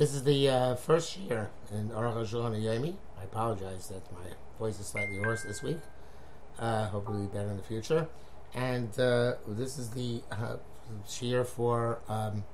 This 0.00 0.14
is 0.14 0.24
the 0.24 0.48
uh, 0.48 0.74
first 0.76 1.18
year 1.18 1.50
in 1.70 1.90
Aruch 1.90 2.14
HaShulchan 2.14 2.58
Yomi. 2.58 2.94
I 3.20 3.24
apologize 3.24 3.88
that 3.88 4.10
my 4.10 4.30
voice 4.58 4.80
is 4.80 4.86
slightly 4.86 5.18
hoarse 5.18 5.42
this 5.42 5.62
week. 5.62 5.76
Uh, 6.58 6.86
hopefully 6.86 7.26
better 7.26 7.50
in 7.50 7.58
the 7.58 7.62
future. 7.62 8.08
And 8.54 8.98
uh, 8.98 9.34
this 9.46 9.76
is 9.76 9.90
the 9.90 10.22
uh, 10.32 10.56
year 11.20 11.44
for 11.44 11.98
um, 12.08 12.44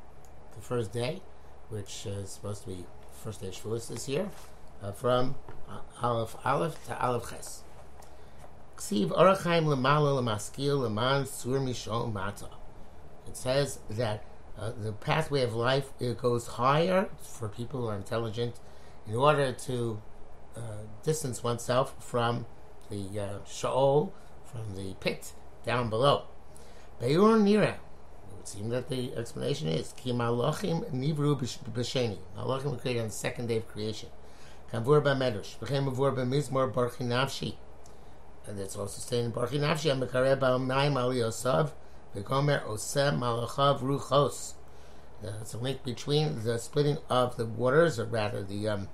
the 0.56 0.61
first 0.61 0.90
day, 0.90 1.22
which 1.68 2.04
is 2.06 2.30
supposed 2.30 2.62
to 2.62 2.68
be 2.70 2.84
first 3.22 3.40
day 3.40 3.50
Shavuos 3.50 3.90
this 3.90 4.08
year, 4.08 4.28
uh, 4.82 4.90
from 4.90 5.36
uh, 5.68 5.78
Aleph 6.02 6.34
Aleph 6.44 6.84
to 6.86 7.00
Aleph 7.00 7.30
Ches. 7.30 7.62
Ksiv 8.76 9.10
Orachaim 9.10 9.66
Lemalo 9.66 10.20
Lemaskil 10.20 10.80
Leman 10.80 11.26
Sur 11.26 11.60
Mishon 11.60 12.12
Mata. 12.12 12.48
It 13.28 13.36
says 13.36 13.78
that 13.88 14.24
uh, 14.59 14.73
the 14.79 14.93
pathway 14.93 15.43
of 15.43 15.54
life 15.54 15.91
it 16.00 16.18
goes 16.18 16.46
higher 16.46 17.09
for 17.20 17.48
people 17.48 17.80
who 17.80 17.87
are 17.88 17.96
intelligent 17.96 18.59
in 19.06 19.15
order 19.15 19.52
to 19.52 20.01
uh, 20.56 20.60
distance 21.02 21.42
oneself 21.42 21.95
from 22.02 22.46
the 22.91 23.20
uh, 23.20 23.38
Sheol, 23.46 24.12
from 24.45 24.74
the 24.74 24.95
pit 25.01 25.32
down 25.65 25.91
below. 25.91 26.24
Be'ur 27.01 27.37
Nira. 27.38 27.74
It 27.74 28.37
would 28.37 28.48
seem 28.48 28.69
that 28.70 28.88
the 28.88 29.15
explanation 29.15 29.69
is 29.69 29.92
Ki 29.92 30.12
Malachim 30.12 30.91
Nivru 30.93 31.37
B'Sheni. 31.38 32.18
Malachim 32.37 32.70
were 32.70 32.77
created 32.79 33.01
on 33.01 33.09
the 33.09 33.12
second 33.12 33.48
day 33.48 33.59
of 33.59 33.68
creation. 33.68 34.09
Kavur 34.73 35.02
Ba'Medrash. 35.02 35.59
V'chem 35.59 35.93
Avur 35.93 36.16
Ba'Mizmor 36.16 36.73
Barchi 36.73 37.02
Nafshi. 37.02 37.57
And 38.46 38.59
it's 38.59 38.77
also 38.77 39.01
stated 39.01 39.27
in 39.27 39.32
Barchi 39.32 39.60
Nafshi. 39.60 39.93
Amikareh 39.95 40.38
Ba'Mayim 40.38 40.96
Ali 40.96 41.16
Yosav. 41.18 41.73
V'gomer 42.15 42.65
Osem 42.66 43.19
Malachav 43.19 43.80
Ruchos. 43.80 44.55
It's 45.23 45.55
a 45.55 45.59
link 45.59 45.83
between 45.83 46.45
the 46.45 46.59
splitting 46.59 46.98
of 47.09 47.37
the 47.37 47.46
waters, 47.46 47.98
or 47.98 48.05
rather 48.05 48.42
the 48.42 48.69
um, 48.69 48.88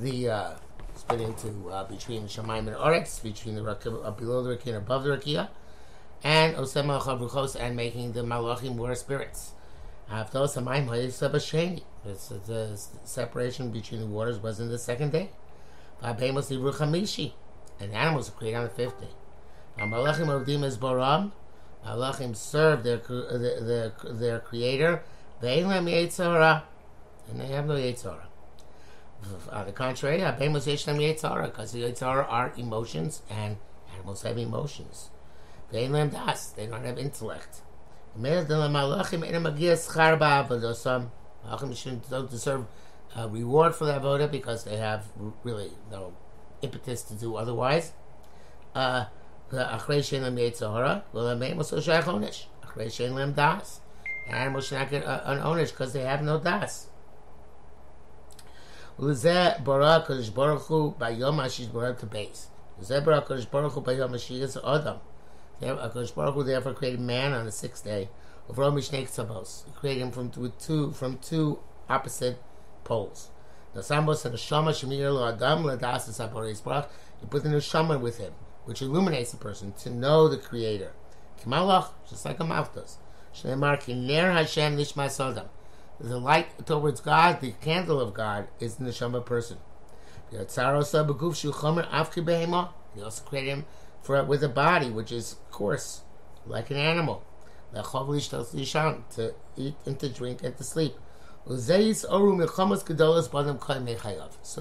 the 0.00 0.28
uh, 0.28 0.50
splitting 0.94 1.34
to 1.34 1.70
uh, 1.70 1.84
between 1.84 2.24
Shemaim 2.24 2.66
and 2.68 2.76
Oretz, 2.76 3.22
between 3.22 3.56
the 3.56 3.60
Rakia, 3.62 4.06
uh, 4.06 4.10
below 4.12 4.42
the 4.42 4.56
Rakia 4.56 4.68
and 4.68 4.76
above 4.76 5.04
the 5.04 5.10
Rakia, 5.10 5.48
and 6.22 6.56
Osem 6.56 6.86
Ruchos, 6.86 7.56
and 7.60 7.76
making 7.76 8.12
the 8.12 8.22
Malachim 8.22 8.76
water 8.76 8.94
spirits. 8.94 9.52
After 10.10 10.38
Shemaim 10.38 10.86
Hayisabasheni, 10.86 11.82
the 12.04 12.80
separation 13.04 13.70
between 13.70 14.00
the 14.00 14.06
waters 14.06 14.38
was 14.38 14.60
in 14.60 14.68
the 14.68 14.78
second 14.78 15.12
day. 15.12 15.30
V'abemos 16.02 16.50
Ruchamishi, 16.56 17.32
and 17.80 17.92
animals 17.92 18.28
are 18.30 18.32
created 18.32 18.56
on 18.56 18.64
the 18.64 18.70
fifth 18.70 19.00
day. 19.00 19.08
Malachim 19.86 20.26
Ovdim 20.26 20.64
is 20.64 20.76
Baram. 20.76 21.32
Malachim 21.86 22.34
serve 22.34 22.82
their 22.82 22.98
their 22.98 23.92
their 24.10 24.40
creator. 24.40 25.02
Yetzara, 25.40 26.62
and 27.30 27.40
they 27.40 27.46
have 27.46 27.66
no 27.66 27.74
Yetzara. 27.74 28.24
On 29.52 29.66
the 29.66 29.72
contrary, 29.72 30.18
Abemos 30.20 30.66
Yeshem 30.66 30.98
Yetzara, 30.98 31.46
because 31.46 31.72
the 31.72 31.82
Yetzara 31.82 32.26
are 32.28 32.52
emotions, 32.56 33.22
and 33.30 33.56
animals 33.94 34.22
have 34.22 34.38
emotions. 34.38 35.10
They 35.70 35.86
don't 35.86 36.12
have 36.12 36.98
intellect. 36.98 37.62
Malachim 38.18 39.20
don't 42.10 42.30
deserve 42.30 42.66
a 43.16 43.28
reward 43.28 43.74
for 43.74 43.86
their 43.86 44.00
avoda 44.00 44.30
because 44.30 44.64
they 44.64 44.76
have 44.76 45.06
really 45.44 45.70
no 45.90 46.12
impetus 46.62 47.02
to 47.02 47.14
do 47.14 47.36
otherwise. 47.36 47.92
Uh, 48.74 49.06
אחרי 49.57 50.03
שאין 50.03 50.23
להם 50.23 50.37
יצהרה, 50.37 50.97
ולמהם 51.13 51.59
also 51.59 51.81
שייך 51.81 52.07
עונש. 52.07 52.47
אחרי 52.65 52.89
שאין 52.89 53.13
להם 53.13 53.31
דס. 53.31 53.81
Animals 54.27 54.65
should 54.67 54.79
not 54.79 54.89
get 54.89 55.03
an 55.05 55.39
ownish 55.43 55.71
because 55.71 55.93
they 55.93 56.03
have 56.03 56.21
no 56.21 56.37
das. 56.45 56.89
ולזה 58.99 59.49
ברא 59.63 59.95
הקדוש 59.95 60.29
ברוך 60.29 60.67
הוא 60.67 60.93
ביום 60.97 61.39
אשר 61.39 61.63
ברא 61.71 61.89
את 61.89 62.03
הבייס. 62.03 62.51
וזה 62.79 63.01
ברא 63.01 63.15
הקדוש 63.15 63.45
ברוך 63.45 63.73
הוא 63.73 63.83
ביום 63.83 64.13
אשר 64.13 64.33
יצא 64.33 64.59
אדם. 64.63 64.95
הקדוש 65.61 66.11
ברוך 66.11 66.35
הוא 66.35 66.43
therefore 66.43 66.79
created 66.79 66.99
man 66.99 67.33
on 67.33 67.47
the 67.47 67.51
sixth 67.51 67.83
day. 67.83 68.07
Overall 68.51 68.71
משני 68.71 69.05
קצוות. 69.05 69.47
He 69.67 69.79
created 69.81 70.01
him 70.01 70.11
from 70.11 70.29
two, 70.59 70.91
from 70.91 71.17
two 71.29 71.57
opposite 71.89 72.37
poles. 72.89 73.29
נסם 73.75 74.05
and 74.09 74.25
הנשמה 74.25 74.73
שמאיר 74.73 75.11
לו 75.11 75.29
אדם 75.29 75.69
לדס 75.69 76.21
את 76.21 76.25
הבורא 76.25 76.45
יסברך. 76.45 76.85
He 77.21 77.25
put 77.35 77.43
the 77.43 77.47
neshama 77.47 77.99
with 77.99 78.17
him 78.17 78.33
which 78.68 78.82
illuminates 78.82 79.30
the 79.30 79.38
person 79.38 79.72
to 79.72 79.88
know 79.88 80.28
the 80.28 80.36
Creator. 80.36 80.92
Kimalach, 81.40 81.88
just 82.06 82.26
like 82.26 82.38
a 82.38 82.44
mouth 82.44 82.74
does. 82.74 82.98
Shneimar 83.34 83.82
kiner 83.82 84.34
Hashem 84.34 84.76
nishma 84.76 85.06
sodam. 85.06 85.48
The 85.98 86.18
light 86.18 86.66
towards 86.66 87.00
God, 87.00 87.40
the 87.40 87.52
candle 87.62 87.98
of 87.98 88.12
God, 88.12 88.48
is 88.60 88.74
the 88.74 88.84
neshama 88.84 89.24
person. 89.24 89.56
He 90.30 90.36
also 90.36 91.06
created 93.24 93.48
him 93.48 93.64
for 94.02 94.22
with 94.22 94.44
a 94.44 94.50
body 94.50 94.90
which 94.90 95.12
is 95.12 95.36
coarse, 95.50 96.02
like 96.46 96.70
an 96.70 96.76
animal. 96.76 97.24
To 97.72 99.34
eat 99.56 99.76
and 99.86 99.98
to 99.98 100.10
drink 100.10 100.44
and 100.44 100.54
to 100.58 100.62
sleep. 100.62 100.94
So 101.46 101.56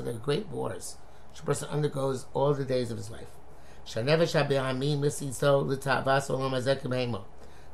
they're 0.02 0.14
great 0.14 0.48
wars 0.48 0.96
which 1.38 1.44
a 1.44 1.46
person 1.46 1.70
undergoes 1.70 2.26
all 2.34 2.54
the 2.54 2.66
days 2.66 2.90
of 2.90 2.98
his 2.98 3.12
life. 3.12 3.37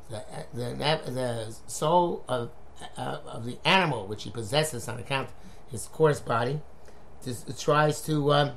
The, 0.08 0.24
the, 0.52 1.10
the 1.10 1.56
soul 1.66 2.24
of, 2.28 2.50
uh, 2.96 3.18
of 3.26 3.44
the 3.44 3.58
animal 3.64 4.06
which 4.06 4.24
he 4.24 4.30
possesses 4.30 4.88
on 4.88 4.98
account 5.00 5.28
of 5.28 5.34
his 5.70 5.86
coarse 5.86 6.20
body 6.20 6.60
tries 7.58 8.02
to 8.02 8.32
um, 8.32 8.52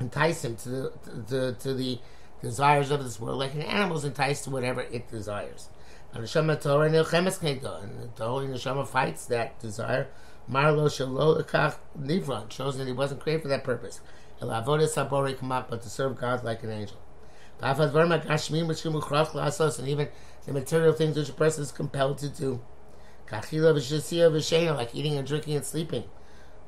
entice 0.00 0.44
him 0.44 0.56
to 0.56 0.68
the, 0.68 0.92
to, 1.28 1.52
to 1.60 1.74
the 1.74 2.00
desires 2.42 2.90
of 2.90 3.04
this 3.04 3.20
world, 3.20 3.38
like 3.38 3.54
an 3.54 3.62
animal 3.62 3.98
is 3.98 4.04
enticed 4.04 4.44
to 4.44 4.50
whatever 4.50 4.80
it 4.80 5.08
desires. 5.10 5.68
And 6.12 6.24
the 6.24 6.56
Torah 6.56 6.86
and 6.86 6.94
the 6.94 8.24
holy 8.24 8.48
neshama 8.48 8.88
fights 8.88 9.26
that 9.26 9.60
desire. 9.60 10.08
Marlo 10.50 10.86
Shalolakach 10.88 11.76
Nivran 11.96 12.50
shows 12.50 12.76
that 12.78 12.86
he 12.88 12.92
wasn't 12.92 13.20
created 13.20 13.42
for 13.42 13.48
that 13.48 13.62
purpose 13.62 14.00
but 14.40 15.82
to 15.82 15.90
serve 15.90 16.18
God 16.18 16.44
like 16.44 16.62
an 16.62 16.70
angel. 16.70 16.98
And 17.62 17.76
even 19.88 20.08
the 20.46 20.52
material 20.52 20.92
things 20.92 21.16
which 21.16 21.28
a 21.28 21.32
person 21.32 21.62
is 21.62 21.72
compelled 21.72 22.18
to 22.18 22.28
do. 22.28 22.60
Like 23.30 23.52
eating 23.52 25.18
and 25.18 25.26
drinking 25.26 25.56
and 25.56 25.64
sleeping. 25.64 26.04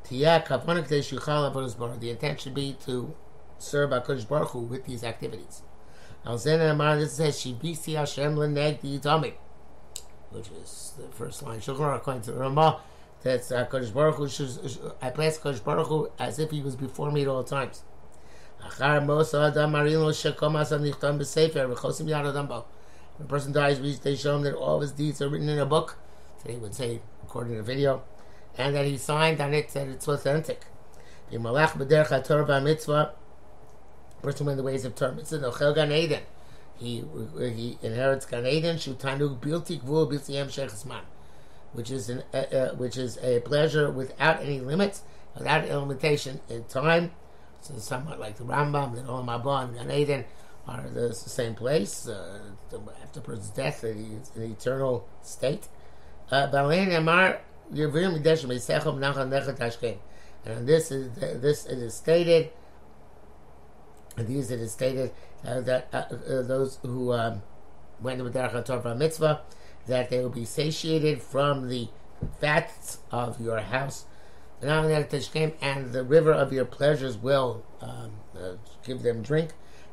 The 0.09 2.11
intent 2.11 2.41
should 2.41 2.55
be 2.55 2.77
to 2.85 3.15
serve 3.59 3.91
HaKadosh 3.91 4.29
Baruch 4.29 4.51
Hu 4.51 4.61
with 4.61 4.85
these 4.85 5.05
activities. 5.05 5.63
Now, 6.25 6.37
Zen 6.37 6.61
Amar, 6.61 6.97
this 6.97 7.15
says, 7.15 7.37
Shibisi 7.37 7.97
Hashem 7.97 8.37
leneg 8.37 8.81
which 10.31 10.49
is 10.63 10.95
the 10.99 11.09
first 11.09 11.43
line. 11.43 11.61
Shulchan 11.61 11.97
according 11.97 12.23
to 12.23 12.33
the 12.33 12.39
Ramah, 12.39 12.81
that's 13.23 13.53
uh, 13.53 13.67
Kodesh 13.67 13.95
Baruch 13.95 14.17
Hu. 14.17 14.29
I 15.01 15.11
place 15.11 15.39
Kodesh 15.39 15.63
Baruch 15.63 15.87
Hu 15.87 16.11
as 16.19 16.39
if 16.39 16.51
he 16.51 16.61
was 16.61 16.75
before 16.75 17.13
me 17.13 17.23
at 17.23 17.29
all 17.29 17.45
times. 17.45 17.83
A 18.65 18.69
person 23.29 23.53
dies, 23.53 24.01
they 24.01 24.17
show 24.17 24.37
him 24.37 24.43
that 24.43 24.55
all 24.55 24.77
of 24.77 24.83
his 24.83 24.93
deeds 24.93 25.21
are 25.23 25.29
written 25.29 25.49
in 25.49 25.59
a 25.59 25.67
book. 25.67 25.99
Today 26.41 26.57
would 26.57 26.75
say, 26.75 27.01
according 27.23 27.53
to 27.53 27.59
the 27.59 27.65
video, 27.65 28.03
and 28.59 28.75
that 28.75 28.87
he 28.87 28.99
signed 28.99 29.41
on 29.41 29.55
it 29.55 29.69
that 29.71 29.89
it's 29.89 30.07
authentic. 30.09 30.67
Person 31.31 31.43
went 34.47 34.57
the 34.57 34.63
ways 34.63 34.85
of 34.85 34.95
Torah. 34.95 35.13
Mitzvah 35.13 35.73
Gan 35.75 35.91
Eden. 35.93 36.23
He 36.77 37.05
he 37.39 37.79
inherits 37.83 38.27
Gan 38.27 38.47
Eden. 38.47 38.77
Shutanu 38.77 39.39
bilti 39.39 39.81
gvul 39.81 40.07
bilti 40.11 40.35
yem 40.35 40.49
shechesman 40.49 41.03
which 41.73 41.91
is 41.91 42.09
an 42.09 42.23
uh, 42.33 42.37
uh, 42.37 42.75
which 42.75 42.97
is 42.97 43.19
a 43.23 43.41
pleasure 43.41 43.91
without 43.91 44.41
any 44.41 44.61
limits, 44.61 45.03
without 45.37 45.65
any 45.65 45.75
limitation 45.75 46.41
in 46.49 46.65
time. 46.65 47.13
So 47.63 47.75
somewhat 47.79 48.19
like 48.19 48.37
the 48.37 48.45
Rambam, 48.45 48.95
that 48.97 49.07
Olam 49.07 49.27
Haba 49.27 49.65
and 49.65 49.75
Gan 49.77 49.91
Eden 49.91 50.25
are 50.67 50.83
the, 50.89 51.15
same 51.15 51.55
place. 51.55 52.09
Uh, 52.09 52.41
after 53.03 53.21
person's 53.21 53.51
death, 53.51 53.85
in 53.85 54.23
an 54.35 54.43
eternal 54.43 55.09
state. 55.23 55.69
Uh, 56.31 56.49
and 60.45 60.69
this 60.69 60.91
is 60.91 61.11
this 61.15 61.67
it 61.67 61.79
is 61.79 61.95
stated. 61.95 62.51
And 64.17 64.27
these 64.27 64.51
it 64.51 64.61
is 64.61 64.73
stated 64.73 65.13
uh, 65.45 65.61
that 65.61 65.89
uh, 65.93 65.97
uh, 65.97 66.43
those 66.43 66.79
who 66.83 67.13
um, 67.13 67.43
went 68.01 68.23
with 68.23 68.35
Derech 68.35 68.65
Torah 68.65 68.95
mitzvah 68.95 69.43
that 69.87 70.11
they 70.11 70.21
will 70.21 70.31
be 70.31 70.45
satiated 70.45 71.23
from 71.23 71.69
the 71.69 71.89
fats 72.41 72.99
of 73.11 73.41
your 73.41 73.61
house, 73.61 74.05
and 74.61 75.93
the 75.93 76.05
river 76.07 76.33
of 76.33 76.53
your 76.53 76.65
pleasures 76.65 77.17
will 77.17 77.65
um, 77.81 78.13
uh, 78.39 78.53
give 78.85 79.03
them 79.03 79.23
drink. 79.23 79.51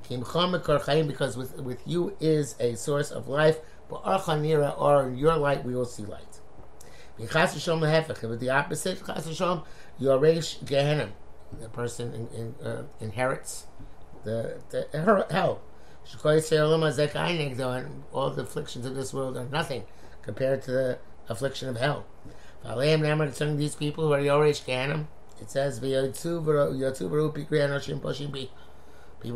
Because 0.07 1.37
with, 1.37 1.59
with 1.59 1.81
you 1.85 2.15
is 2.19 2.55
a 2.59 2.75
source 2.75 3.11
of 3.11 3.27
life, 3.27 3.59
but 3.89 4.01
or 4.05 5.11
your 5.11 5.37
light 5.37 5.63
we 5.63 5.75
will 5.75 5.85
see 5.85 6.03
light. 6.03 6.39
With 7.17 7.31
the 8.39 8.49
opposite, 8.49 8.99
yoresh 9.05 10.63
gehenim. 10.63 11.09
The 11.59 11.69
person 11.69 12.13
in, 12.13 12.27
in, 12.39 12.55
uh, 12.65 12.83
inherits 13.01 13.65
the, 14.23 14.61
the 14.69 15.25
hell. 15.31 15.61
All 16.11 16.21
the 18.31 18.41
afflictions 18.41 18.85
of 18.85 18.95
this 18.95 19.13
world 19.13 19.37
are 19.37 19.45
nothing 19.45 19.83
compared 20.23 20.63
to 20.63 20.71
the 20.71 20.97
affliction 21.29 21.69
of 21.69 21.77
hell. 21.77 22.05
Concerning 22.63 23.57
these 23.57 23.75
people 23.75 24.07
who 24.07 24.13
are 24.13 24.19
Yoresh 24.19 24.65
Gehenim, 24.65 25.05
it 25.39 25.51
says, 25.51 25.79
People 25.79 26.11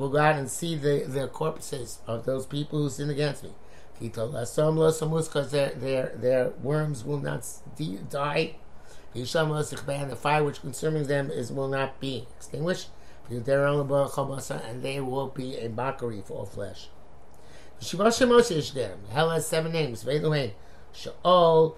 go 0.10 0.18
out 0.18 0.36
and 0.36 0.50
see 0.50 0.76
the, 0.76 1.06
the 1.08 1.28
corpses 1.28 2.00
of 2.08 2.26
those 2.26 2.46
people 2.46 2.80
who 2.80 2.90
sinned 2.90 3.12
against 3.12 3.44
me. 3.44 3.52
Because 4.00 5.52
their, 5.52 5.70
their, 5.70 6.12
their 6.16 6.50
worms 6.62 7.04
will 7.04 7.20
not 7.20 7.46
die. 8.10 8.56
The 9.14 10.18
fire 10.20 10.44
which 10.44 10.62
consumes 10.62 11.08
them 11.08 11.30
is 11.30 11.52
will 11.52 11.68
not 11.68 12.00
be 12.00 12.26
extinguished. 12.36 12.90
And 13.30 14.84
they 14.84 15.00
will 15.00 15.28
be 15.28 15.58
a 15.58 15.70
mockery 15.70 16.22
for 16.22 16.40
all 16.40 16.46
flesh. 16.46 16.90
Hell 19.12 19.30
has 19.30 19.48
seven 19.48 19.72
names. 19.72 20.06
Sheol, 20.94 21.78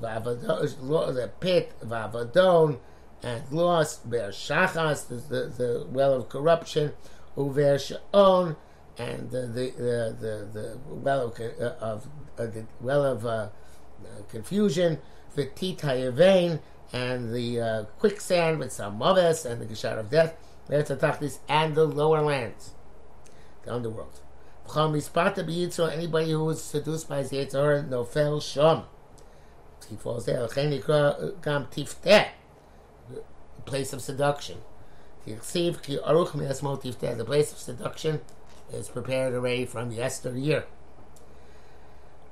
the 0.00 1.30
pit, 1.40 1.72
Vavadon, 1.84 2.78
and 3.22 3.52
lost, 3.52 4.08
Be'er 4.10 4.30
Shachas, 4.30 5.06
the, 5.08 5.16
the, 5.16 5.46
the 5.46 5.86
well 5.88 6.14
of 6.14 6.28
corruption, 6.28 6.92
Uver 7.36 7.78
She'on, 7.78 8.56
and 8.98 9.30
the, 9.30 9.42
the, 9.42 10.16
the, 10.18 10.48
the, 10.52 10.78
well 10.88 11.26
of, 11.28 11.40
uh, 11.40 11.74
of 11.80 12.06
uh, 12.38 12.46
the 12.46 12.66
well 12.80 13.04
of 13.04 13.24
uh, 13.24 13.48
confusion, 14.30 14.98
Vitit 15.36 15.78
Hayevain, 15.78 16.60
and 16.92 17.32
the 17.32 17.86
quicksand 17.98 18.58
with 18.58 18.72
some 18.72 18.98
moves 18.98 19.44
and 19.44 19.60
the 19.60 19.66
Geshar 19.66 19.98
of 19.98 20.10
death, 20.10 20.34
and 20.70 21.74
the 21.74 21.84
lower 21.84 22.22
lands, 22.22 22.74
the 23.64 23.74
underworld. 23.74 24.20
Anybody 24.72 26.30
who 26.30 26.48
is 26.50 26.62
seduced 26.62 27.08
by 27.08 27.18
his 27.18 27.32
Yetzirah, 27.32 27.88
Nofel 27.88 28.40
Shom. 28.40 28.84
He 29.88 29.96
falls 29.96 30.26
there. 30.26 30.42
Uh, 30.44 30.46
gam 31.42 31.66
Tifteh, 31.66 32.28
place 33.64 33.92
of 33.92 34.00
seduction. 34.00 34.58
The 35.26 35.34
place 37.26 37.52
of 37.52 37.58
seduction 37.58 38.20
is 38.72 38.88
prepared 38.88 39.34
already 39.34 39.66
from 39.66 39.90
yesteryear. 39.90 40.66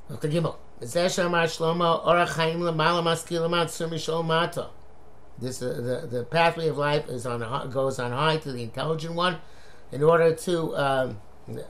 Dr. 0.08 0.28
Gimel. 0.28 0.56
This 5.40 5.62
uh, 5.62 5.66
the, 5.66 6.06
the 6.06 6.24
pathway 6.24 6.68
of 6.68 6.78
life 6.78 7.08
is 7.08 7.26
on 7.26 7.40
goes 7.70 7.98
on 7.98 8.12
high 8.12 8.38
to 8.38 8.52
the 8.52 8.62
intelligent 8.62 9.14
one, 9.14 9.38
in 9.92 10.02
order 10.02 10.34
to 10.34 10.76
um, 10.76 11.18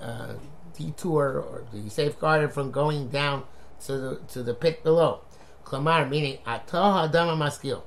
uh, 0.00 0.34
detour 0.76 1.40
or 1.40 1.64
be 1.72 1.88
safeguarded 1.88 2.52
from 2.52 2.70
going 2.70 3.08
down 3.08 3.44
to 3.84 3.98
the 3.98 4.20
to 4.28 4.42
the 4.42 4.54
pit 4.54 4.82
below. 4.82 5.20
Klamar 5.64 6.08
meaning 6.08 6.38
atah 6.46 7.10
adama 7.10 7.36
maskil. 7.36 7.82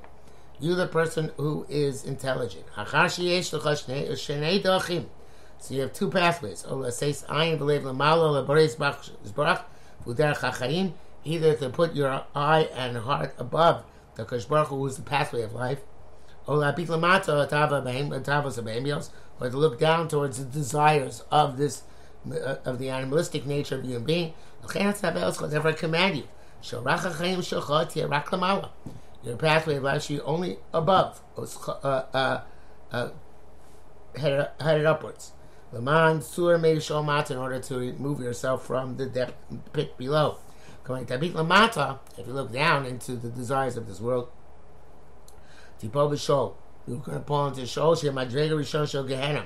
You 0.59 0.75
the 0.75 0.85
person 0.85 1.31
who 1.37 1.65
is 1.67 2.03
intelligent. 2.03 2.65
So 2.75 3.23
you 5.73 5.81
have 5.81 5.93
two 5.93 6.11
pathways. 6.11 6.63
Either 11.23 11.55
to 11.55 11.69
put 11.69 11.95
your 11.95 12.23
eye 12.35 12.69
and 12.75 12.97
heart 12.97 13.33
above 13.39 13.83
the 14.15 14.25
Kosh 14.25 14.45
Baruch 14.45 14.67
Hu, 14.69 14.85
is 14.87 14.97
the 14.97 15.03
pathway 15.03 15.41
of 15.41 15.53
life, 15.53 15.79
or 16.47 16.59
to 19.49 19.57
look 19.57 19.79
down 19.79 20.07
towards 20.07 20.37
the 20.37 20.45
desires 20.45 21.23
of 21.31 21.57
this 21.57 21.83
uh, 22.31 22.57
of 22.65 22.77
the 22.77 22.89
animalistic 22.89 23.45
nature 23.45 23.75
of 23.75 23.81
the 23.81 23.87
human 23.89 24.05
being. 24.05 24.33
Therefore, 24.61 25.71
I 25.71 25.73
command 25.73 26.17
you, 26.17 26.23
your 29.23 29.37
pathway 29.37 29.75
of 29.75 29.83
life 29.83 30.03
should 30.03 30.17
be 30.17 30.21
only 30.21 30.57
above, 30.73 31.21
uh, 31.37 31.43
uh, 32.13 32.41
uh, 32.91 33.09
headed, 34.15 34.47
headed 34.59 34.85
upwards. 34.85 35.31
In 35.73 35.87
order 35.87 37.59
to 37.59 37.77
remove 37.77 38.19
yourself 38.19 38.65
from 38.65 38.97
the 38.97 39.05
depth 39.05 39.35
pit 39.73 39.97
below. 39.97 40.37
Tabit 40.91 41.33
lamata, 41.33 41.99
if 42.17 42.27
you 42.27 42.33
look 42.33 42.51
down 42.51 42.85
into 42.85 43.15
the 43.15 43.29
desires 43.29 43.77
of 43.77 43.87
this 43.87 43.99
world, 43.99 44.29
tipo 45.81 46.09
going 46.87 47.01
to 47.03 47.19
fall 47.25 47.47
into 47.47 47.61
shol 47.61 47.99
shir 47.99 48.11
madrega 48.11 48.51
rishon 48.51 48.89
shel 48.89 49.03
gehenna, 49.03 49.45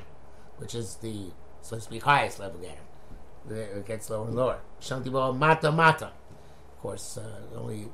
which 0.57 0.73
is 0.75 0.95
the 0.97 1.31
so 1.65 1.77
to 1.77 1.81
speak, 1.81 2.03
highest 2.03 2.39
level 2.39 2.59
Gehenna. 2.59 2.81
It 3.49 3.87
gets 3.87 4.07
lower 4.11 4.27
and 4.27 4.35
lower. 4.35 4.59
Shantibo 4.79 5.35
mata 5.35 5.71
mata. 5.71 6.05
Of 6.05 6.79
course, 6.79 7.17
uh, 7.17 7.41
only 7.57 7.87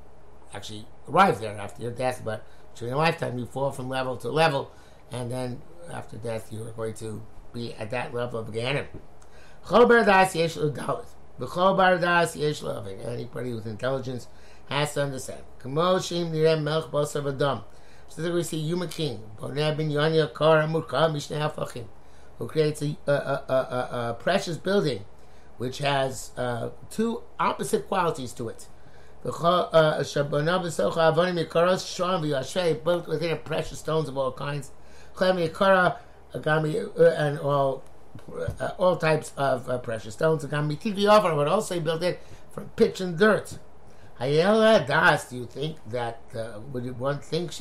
actually 0.53 0.85
arrive 1.07 1.39
there 1.39 1.57
after 1.57 1.81
your 1.83 1.91
death, 1.91 2.21
but 2.25 2.45
during 2.75 2.91
your 2.91 2.97
lifetime 2.97 3.39
you 3.39 3.45
fall 3.45 3.71
from 3.71 3.87
level 3.87 4.17
to 4.17 4.29
level, 4.29 4.73
and 5.09 5.31
then 5.31 5.61
after 5.89 6.17
death 6.17 6.51
you 6.51 6.63
are 6.63 6.71
going 6.71 6.95
to 6.95 7.23
be 7.53 7.73
at 7.75 7.91
that 7.91 8.13
level 8.13 8.41
of 8.41 8.51
Gehenna. 8.51 8.87
Anybody 13.05 13.53
with 13.53 13.65
intelligence 13.65 14.27
has 14.69 14.93
to 14.93 15.03
understand. 15.03 15.41
Specifically, 18.07 18.31
we 18.31 18.43
see 18.43 18.57
Yuma 18.57 18.87
King, 18.87 19.19
who 22.37 22.47
creates 22.47 22.81
a, 22.81 22.97
a, 23.07 23.11
a, 23.11 24.09
a 24.09 24.13
precious 24.19 24.57
building 24.57 25.05
which 25.57 25.77
has 25.77 26.31
uh, 26.37 26.69
two 26.89 27.21
opposite 27.39 27.87
qualities 27.87 28.33
to 28.33 28.49
it. 28.49 28.67
Built 29.23 29.71
within 33.07 33.37
precious 33.45 33.79
stones 33.79 34.09
of 34.09 34.17
all 34.17 34.31
kinds, 34.31 34.71
and 35.19 35.39
all 37.39 37.83
uh, 38.59 38.71
all 38.77 38.95
types 38.97 39.33
of 39.37 39.69
uh, 39.69 39.77
precious 39.79 40.13
stones. 40.13 40.45
But 40.45 41.47
also 41.47 41.79
built 41.79 42.03
it 42.03 42.21
from 42.51 42.69
pitch 42.75 43.01
and 43.01 43.17
dirt. 43.17 43.57
Das, 44.19 45.29
do 45.29 45.37
you 45.37 45.45
think 45.47 45.77
that 45.89 46.21
uh, 46.35 46.59
would 46.71 46.99
one 46.99 47.19
think 47.19 47.51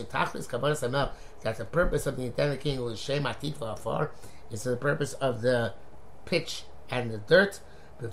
that 1.43 1.57
the 1.57 1.65
purpose 1.65 2.07
of 2.07 2.17
the 2.17 2.25
intended 2.25 2.61
king 2.61 2.83
was 2.83 3.01
Shem 3.01 3.25
Atit 3.25 3.61
Afar 3.63 4.11
is 4.51 4.65
the 4.65 4.77
purpose 4.77 5.15
of 5.15 5.41
the 5.41 5.73
pitch 6.27 6.65
and 6.91 7.11
the 7.11 7.19
dirt. 7.19 7.61
Clear, 8.01 8.13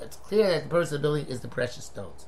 it's 0.00 0.16
clear 0.16 0.46
that 0.48 0.64
the 0.64 0.68
purpose 0.68 0.92
of 0.92 1.02
the 1.02 1.08
building 1.08 1.26
is 1.26 1.40
the 1.40 1.48
precious 1.48 1.84
stones. 1.84 2.26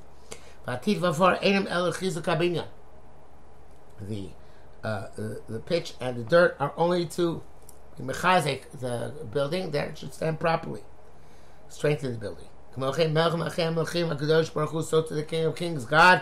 The 3.99 4.29
uh, 4.83 5.07
the 5.47 5.59
pitch 5.65 5.93
and 5.99 6.17
the 6.17 6.23
dirt 6.23 6.55
are 6.59 6.73
only 6.77 7.05
to 7.05 7.41
mechazik 8.01 8.63
the 8.79 9.13
building 9.31 9.71
that 9.71 9.89
it 9.89 9.97
should 9.97 10.13
stand 10.13 10.39
properly, 10.39 10.83
strengthen 11.67 12.13
the 12.13 12.17
building. 12.17 12.45
So 12.75 12.91
to 15.01 15.13
the 15.13 15.23
King 15.27 15.45
of 15.45 15.55
Kings, 15.55 15.85
God 15.85 16.21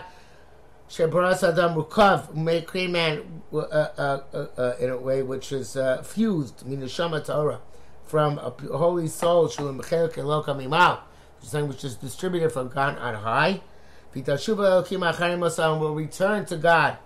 Shebaras 0.88 1.46
Adam 1.46 1.74
Rukav 1.74 2.34
may 2.34 2.62
create 2.62 2.90
man 2.90 3.42
uh, 3.52 3.58
uh, 3.58 4.22
uh, 4.32 4.46
uh, 4.56 4.74
in 4.80 4.88
a 4.88 4.96
way 4.96 5.22
which 5.22 5.52
is 5.52 5.76
uh, 5.76 6.02
fused, 6.02 6.64
Minashama 6.66 7.24
Torah, 7.24 7.60
from 8.04 8.38
a 8.38 8.50
holy 8.76 9.06
soul, 9.06 9.48
something 9.48 9.76
which 11.68 11.84
is 11.84 11.96
distributed 11.96 12.50
from 12.50 12.68
God 12.68 12.98
on 12.98 13.14
high. 13.16 13.60
Vitashuva 14.14 14.82
Elokim 14.82 15.12
Acharim 15.12 15.78
will 15.78 15.94
return 15.94 16.46
to 16.46 16.56
God 16.56 16.96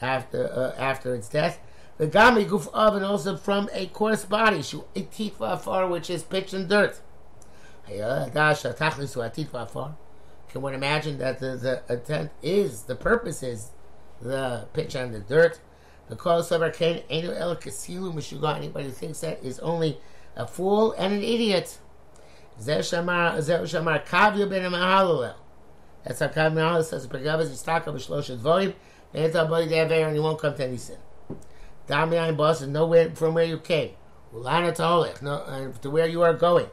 after 0.00 0.46
uh, 0.46 0.80
after 0.80 1.14
its 1.14 1.28
death. 1.28 1.60
The 1.96 2.08
Gami 2.08 2.50
Av 2.74 2.96
and 2.96 3.04
also 3.04 3.36
from 3.36 3.68
a 3.72 3.86
coarse 3.86 4.24
body, 4.24 4.62
Shu 4.62 4.84
Etikva 4.96 5.54
Afar, 5.54 5.88
which 5.88 6.10
is 6.10 6.24
pitch 6.24 6.52
and 6.52 6.68
dirt. 6.68 7.00
Can 7.86 8.32
one 10.62 10.74
imagine 10.74 11.18
that 11.18 11.38
the, 11.38 11.56
the 11.56 11.82
intent 11.88 12.30
is, 12.42 12.82
the 12.82 12.96
purpose 12.96 13.42
is 13.42 13.70
the 14.20 14.66
pitch 14.72 14.94
and 14.94 15.14
the 15.14 15.20
dirt? 15.20 15.60
The 16.08 16.16
call 16.16 16.42
sabar 16.42 16.74
kain 16.74 17.02
enu 17.10 17.32
el 17.32 17.56
kasilu 17.56 18.12
mishuga. 18.12 18.56
Anybody 18.56 18.86
who 18.86 18.90
thinks 18.90 19.20
that 19.20 19.42
is 19.42 19.58
only 19.60 19.98
a 20.36 20.46
fool 20.46 20.92
and 20.92 21.14
an 21.14 21.22
idiot. 21.22 21.78
Zer 22.60 22.80
shamar 22.80 24.06
kavya 24.06 24.48
ben. 24.48 24.70
That's 26.04 26.20
how 26.20 26.28
Mahalul 26.28 26.84
says, 26.84 27.06
"Pegavas 27.06 27.48
yistaka 27.48 27.86
b'shloshet 27.86 28.38
dvorim, 28.38 28.74
and 29.14 29.24
it's 29.24 29.34
body 29.34 29.68
dever, 29.68 29.94
and 29.94 30.14
you 30.16 30.22
won't 30.22 30.38
come 30.38 30.54
to 30.54 30.64
any 30.64 30.76
sin." 30.76 30.98
Damian 31.86 32.36
boss 32.36 32.60
is 32.62 32.68
nowhere 32.68 33.10
from 33.14 33.34
where 33.34 33.44
you 33.44 33.58
came. 33.58 33.90
Ulana 34.34 34.74
to 34.74 35.24
no, 35.24 35.32
uh, 35.32 35.72
to 35.80 35.90
where 35.90 36.08
you 36.08 36.22
are 36.22 36.34
going, 36.34 36.68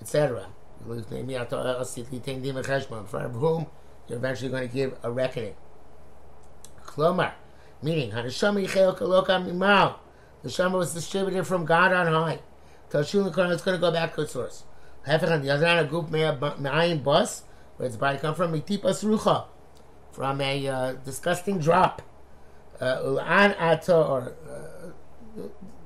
etc. 0.00 0.48
For 0.84 0.94
whom 3.28 3.66
you're 4.08 4.18
eventually 4.18 4.50
going 4.50 4.68
to 4.68 4.74
give 4.74 4.96
a 5.02 5.10
reckoning. 5.10 5.54
Klomar, 6.84 7.32
meaning. 7.82 8.10
The 8.10 8.30
Shema 10.50 10.78
was 10.78 10.94
distributed 10.94 11.44
from 11.44 11.64
God 11.64 11.92
on 11.92 12.06
high. 12.06 12.38
Tashul 12.90 13.32
Koran 13.32 13.50
is 13.50 13.62
going 13.62 13.76
to 13.76 13.80
go 13.80 13.90
back 13.90 14.14
to 14.14 14.22
its 14.22 14.32
source. 14.32 14.64
Hefech 15.06 15.30
on 15.30 15.42
the 15.42 15.50
other 15.50 15.66
hand, 15.66 15.80
a 15.86 15.88
group 15.88 16.10
Me'ayin 16.10 17.02
bus, 17.02 17.42
where 17.76 17.88
its 17.88 17.96
body 17.96 18.18
come 18.18 18.34
from, 18.34 18.52
Mitipas 18.52 19.04
Rucha, 19.04 19.46
from 20.16 20.40
a 20.40 20.66
uh, 20.66 20.92
disgusting 21.04 21.58
drop. 21.58 22.00
Uh, 22.80 23.00
Ulan 23.04 23.54
Ato, 23.58 24.02
or 24.02 24.34
uh, 24.50 25.42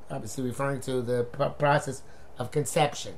obviously 0.08 0.44
referring 0.44 0.80
to 0.82 1.02
the 1.02 1.24
process 1.58 2.02
of 2.38 2.52
conception. 2.52 3.14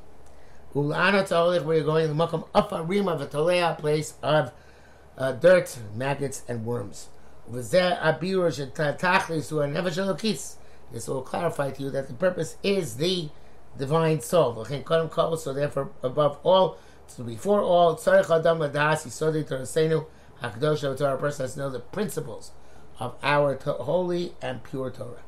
Ulan 0.74 1.14
Ato, 1.14 1.62
where 1.64 1.76
you're 1.76 1.84
going, 1.84 2.08
the 2.08 2.14
Makam 2.14 2.48
Afarim 2.54 3.12
of 3.12 3.20
a 3.20 3.26
place 3.78 4.14
of 4.22 4.52
uh, 5.18 5.32
dirt, 5.32 5.76
maggots, 5.94 6.44
and 6.48 6.64
worms. 6.64 7.10
This 7.46 7.72
will 11.08 11.22
clarify 11.22 11.70
to 11.72 11.82
you 11.82 11.90
that 11.90 12.08
the 12.08 12.14
purpose 12.14 12.56
is 12.62 12.96
the 12.96 13.28
divine 13.76 14.20
soul. 14.22 14.64
So 14.64 15.52
therefore, 15.52 15.90
above 16.02 16.38
all, 16.42 16.78
so 17.06 17.22
before 17.22 17.60
all, 17.60 17.96
Tzarech 17.96 18.34
Adam 18.34 18.60
Ladas 18.60 19.04
Yisodi 19.06 19.44
Torasenu 19.44 20.06
Hakdosh 20.42 20.98
Torah. 20.98 21.14
A 21.14 21.18
person 21.18 21.44
has 21.44 21.54
to 21.54 21.60
know 21.60 21.70
the 21.70 21.80
principles 21.80 22.52
of 22.98 23.14
our 23.22 23.54
to- 23.56 23.72
holy 23.72 24.34
and 24.42 24.62
pure 24.64 24.90
Torah. 24.90 25.22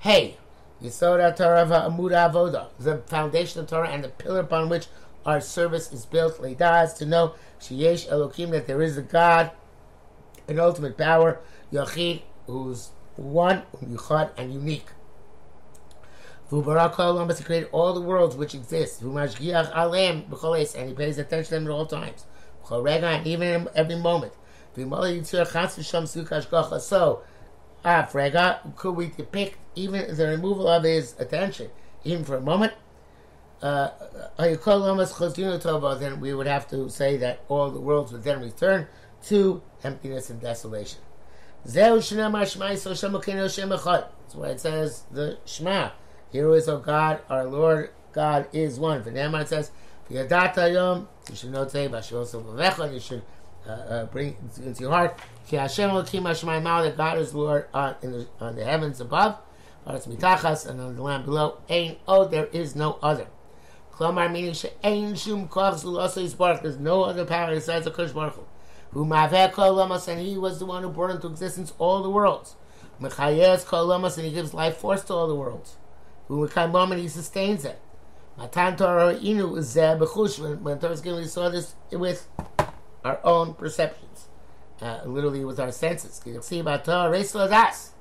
Hey, 0.00 0.36
Yisod 0.82 1.36
Torah 1.36 1.66
Amud 1.66 2.12
Avoda, 2.12 2.68
the 2.78 2.98
foundation 2.98 3.60
of 3.60 3.68
Torah 3.68 3.88
and 3.88 4.04
the 4.04 4.08
pillar 4.08 4.40
upon 4.40 4.68
which 4.68 4.86
our 5.26 5.40
service 5.40 5.92
is 5.92 6.06
built. 6.06 6.40
Leidas 6.40 6.96
to 6.98 7.06
know 7.06 7.34
Sheyesh 7.60 8.08
Elokim 8.08 8.50
that 8.50 8.66
there 8.66 8.82
is 8.82 8.96
a 8.96 9.02
God, 9.02 9.50
an 10.46 10.60
ultimate 10.60 10.96
power, 10.96 11.40
Yachid, 11.72 12.22
who's 12.46 12.90
one, 13.16 13.62
Yuchad, 13.84 14.30
and 14.36 14.52
unique. 14.52 14.86
Olam 16.50 17.26
has 17.28 17.40
created 17.40 17.68
all 17.72 17.92
the 17.92 18.00
worlds 18.00 18.36
which 18.36 18.54
exist. 18.54 19.02
V'mashgiach 19.02 19.70
alem 19.76 20.22
b'choles, 20.30 20.74
and 20.74 20.88
he 20.88 20.94
pays 20.94 21.18
attention 21.18 21.44
to 21.44 21.54
them 21.56 21.66
at 21.66 21.70
all 21.70 21.86
times. 21.86 22.24
Even 22.70 23.48
in 23.48 23.68
every 23.74 23.96
moment. 23.96 24.32
So, 24.74 24.84
ah, 27.84 28.08
frega, 28.10 28.76
could 28.76 28.92
we 28.92 29.06
depict 29.08 29.56
even 29.74 30.14
the 30.16 30.26
removal 30.28 30.68
of 30.68 30.84
his 30.84 31.14
attention, 31.18 31.70
even 32.04 32.24
for 32.24 32.36
a 32.36 32.40
moment? 32.40 32.72
Uh, 33.60 33.90
then 34.38 36.20
we 36.20 36.32
would 36.32 36.46
have 36.46 36.68
to 36.68 36.88
say 36.88 37.16
that 37.16 37.40
all 37.48 37.70
the 37.70 37.80
worlds 37.80 38.12
would 38.12 38.22
then 38.22 38.40
return 38.40 38.86
to 39.26 39.60
emptiness 39.82 40.30
and 40.30 40.40
desolation. 40.40 41.00
That's 41.64 41.74
why 44.34 44.48
it 44.48 44.60
says 44.60 45.02
the 45.10 45.38
Shema. 45.44 45.90
Here 46.30 46.54
is, 46.54 46.68
O 46.68 46.78
God, 46.78 47.20
our 47.28 47.44
Lord 47.44 47.90
God 48.12 48.46
is 48.52 48.78
one. 48.78 49.02
For 49.02 49.10
Naaman 49.10 49.40
it 49.40 49.48
says, 49.48 49.72
you 50.10 51.34
should 51.34 51.50
know 51.50 51.64
today, 51.64 51.84
you 51.86 53.00
should 53.00 53.22
uh, 53.66 53.70
uh, 53.70 54.04
bring 54.06 54.28
it 54.28 54.62
into 54.64 54.80
your 54.82 54.90
heart. 54.90 55.18
That 55.50 56.94
God 56.96 57.18
is 57.18 57.34
Lord 57.34 57.66
on, 57.74 57.94
in 58.02 58.12
the, 58.12 58.26
on 58.40 58.56
the 58.56 58.64
heavens 58.64 59.00
above, 59.00 59.38
and 59.86 60.80
on 60.80 60.96
the 60.96 61.02
land 61.02 61.24
below. 61.24 61.58
Ain't 61.68 61.98
oh, 62.06 62.26
there 62.26 62.46
is 62.46 62.74
no 62.76 62.98
other. 63.02 63.26
Klomar 63.92 64.30
meaning 64.30 64.52
she'ain 64.52 65.14
shum 65.14 65.48
koch 65.48 65.74
zulasa 65.74 66.22
yisbarach. 66.22 66.62
There's 66.62 66.78
no 66.78 67.02
other 67.02 67.24
power 67.24 67.54
besides 67.54 67.84
the 67.84 67.90
Kodesh 67.90 68.14
Baruch 68.14 68.34
Hu. 68.34 68.44
Who 68.92 69.04
maveh 69.04 69.52
kol 69.52 69.74
lamas, 69.74 70.06
and 70.08 70.20
he 70.20 70.38
was 70.38 70.58
the 70.58 70.66
one 70.66 70.82
who 70.82 70.88
brought 70.88 71.10
into 71.10 71.26
existence 71.26 71.72
all 71.78 72.02
the 72.02 72.10
worlds. 72.10 72.54
Mechayez 73.00 73.66
kol 73.66 73.86
lamas, 73.86 74.16
and 74.16 74.26
he 74.26 74.32
gives 74.32 74.54
life 74.54 74.76
force 74.76 75.02
to 75.04 75.14
all 75.14 75.26
the 75.26 75.34
worlds 75.34 75.76
we 76.28 76.48
come 76.48 76.74
and 76.92 77.00
he 77.00 77.08
sustains 77.08 77.64
it. 77.64 77.80
Matan 78.38 78.76
Torah 78.76 79.16
Inu 79.16 79.58
is 79.58 79.74
b'chush. 79.74 80.60
When 80.60 80.78
Torah 80.78 80.92
is 80.92 81.00
given, 81.00 81.18
we 81.20 81.26
saw 81.26 81.48
this 81.48 81.74
with 81.90 82.28
our 83.04 83.18
own 83.24 83.54
perceptions, 83.54 84.28
uh, 84.80 85.00
literally 85.04 85.44
with 85.44 85.58
our 85.58 85.72
senses. 85.72 86.20
You 86.24 86.40
see 86.40 86.62
Torah 86.62 86.78
das. 86.84 87.92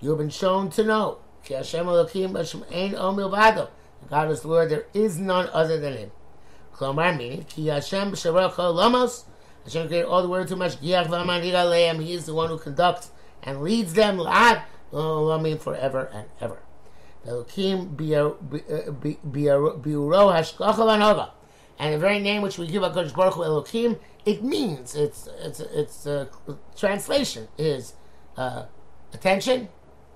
You 0.00 0.10
have 0.10 0.18
been 0.18 0.30
shown 0.30 0.70
to 0.70 0.84
know. 0.84 1.18
Ki 1.42 1.54
Hashem 1.54 1.84
Elokim 1.84 2.36
Hashem 2.36 2.64
Ein 2.72 2.92
Omil 2.92 3.28
Vado. 3.28 3.70
God 4.08 4.30
is 4.30 4.42
the 4.42 4.48
Lord. 4.48 4.70
There 4.70 4.86
is 4.94 5.18
none 5.18 5.48
other 5.52 5.80
than 5.80 5.96
Him. 5.96 6.12
Klomar 6.76 7.16
meaning 7.16 7.44
Ki 7.44 7.66
Hashem 7.66 8.12
B'Shavra 8.12 8.52
Kol. 8.52 8.76
Hashem 9.64 9.88
created 9.88 10.06
all 10.06 10.22
the 10.22 10.28
world 10.28 10.46
too 10.46 10.54
much. 10.54 10.80
Giach 10.80 11.08
V'Amanir 11.08 11.54
Aleim. 11.54 12.00
He 12.00 12.12
is 12.14 12.26
the 12.26 12.34
one 12.34 12.50
who 12.50 12.58
conducts 12.58 13.10
and 13.42 13.62
leads 13.62 13.94
them. 13.94 14.18
La'ad. 14.18 14.62
Mean 15.42 15.58
forever 15.58 16.08
and 16.12 16.28
ever. 16.40 16.60
Elokim 17.26 17.96
biuro 17.96 18.36
hashkacha 20.32 20.74
v'anova. 20.74 21.30
And 21.78 21.94
the 21.94 21.98
very 21.98 22.18
name 22.18 22.42
which 22.42 22.58
we 22.58 22.66
give 22.66 22.82
HaKadosh 22.82 23.14
Baruch 23.14 23.34
Hu 23.34 23.96
it 24.24 24.44
means, 24.44 24.94
its, 24.94 25.28
its, 25.40 25.58
its 25.58 26.06
uh, 26.06 26.26
translation 26.76 27.48
is 27.58 27.94
uh, 28.36 28.66
attention 29.12 29.68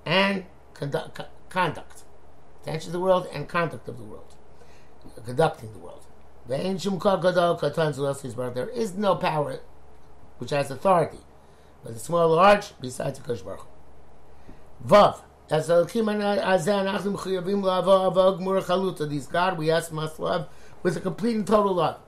and 0.04 0.44
conduct, 0.74 1.22
conduct. 1.48 2.04
Attention 2.62 2.86
to 2.86 2.92
the 2.92 3.00
world 3.00 3.26
and 3.32 3.48
conduct 3.48 3.88
of 3.88 3.98
the 3.98 4.04
world. 4.04 4.36
Conducting 5.24 5.72
the 5.72 5.78
world. 5.78 6.04
There 6.46 6.60
is 6.60 6.86
no 8.94 9.16
power 9.16 9.58
which 10.38 10.50
has 10.50 10.70
authority, 10.70 11.18
but 11.82 11.94
the 11.94 12.00
small 12.00 12.30
or 12.30 12.36
large, 12.36 12.78
besides 12.80 13.18
the 13.18 13.24
Kodesh 13.24 13.44
Baruch 13.44 13.60
Hu. 13.60 13.66
Vav. 14.88 15.22
As 15.48 15.70
Elohim 15.70 16.06
Azeh 16.06 17.08
These 19.08 19.26
God 19.28 19.56
we 19.56 19.70
ask 19.70 19.92
must 19.92 20.18
love 20.18 20.48
with 20.82 20.96
a 20.96 21.00
complete 21.00 21.36
and 21.36 21.46
total 21.46 21.74
love. 21.74 22.00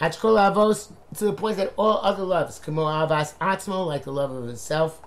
Achkol 0.00 0.38
Avos 0.38 0.92
to 1.16 1.24
the 1.24 1.32
point 1.32 1.56
that 1.56 1.72
all 1.76 1.98
other 2.02 2.22
loves, 2.22 2.60
Kamo 2.60 2.84
Avas 2.84 3.36
Atzmo, 3.38 3.84
like 3.86 4.04
the 4.04 4.12
love 4.12 4.30
of 4.30 4.46
himself, 4.46 5.02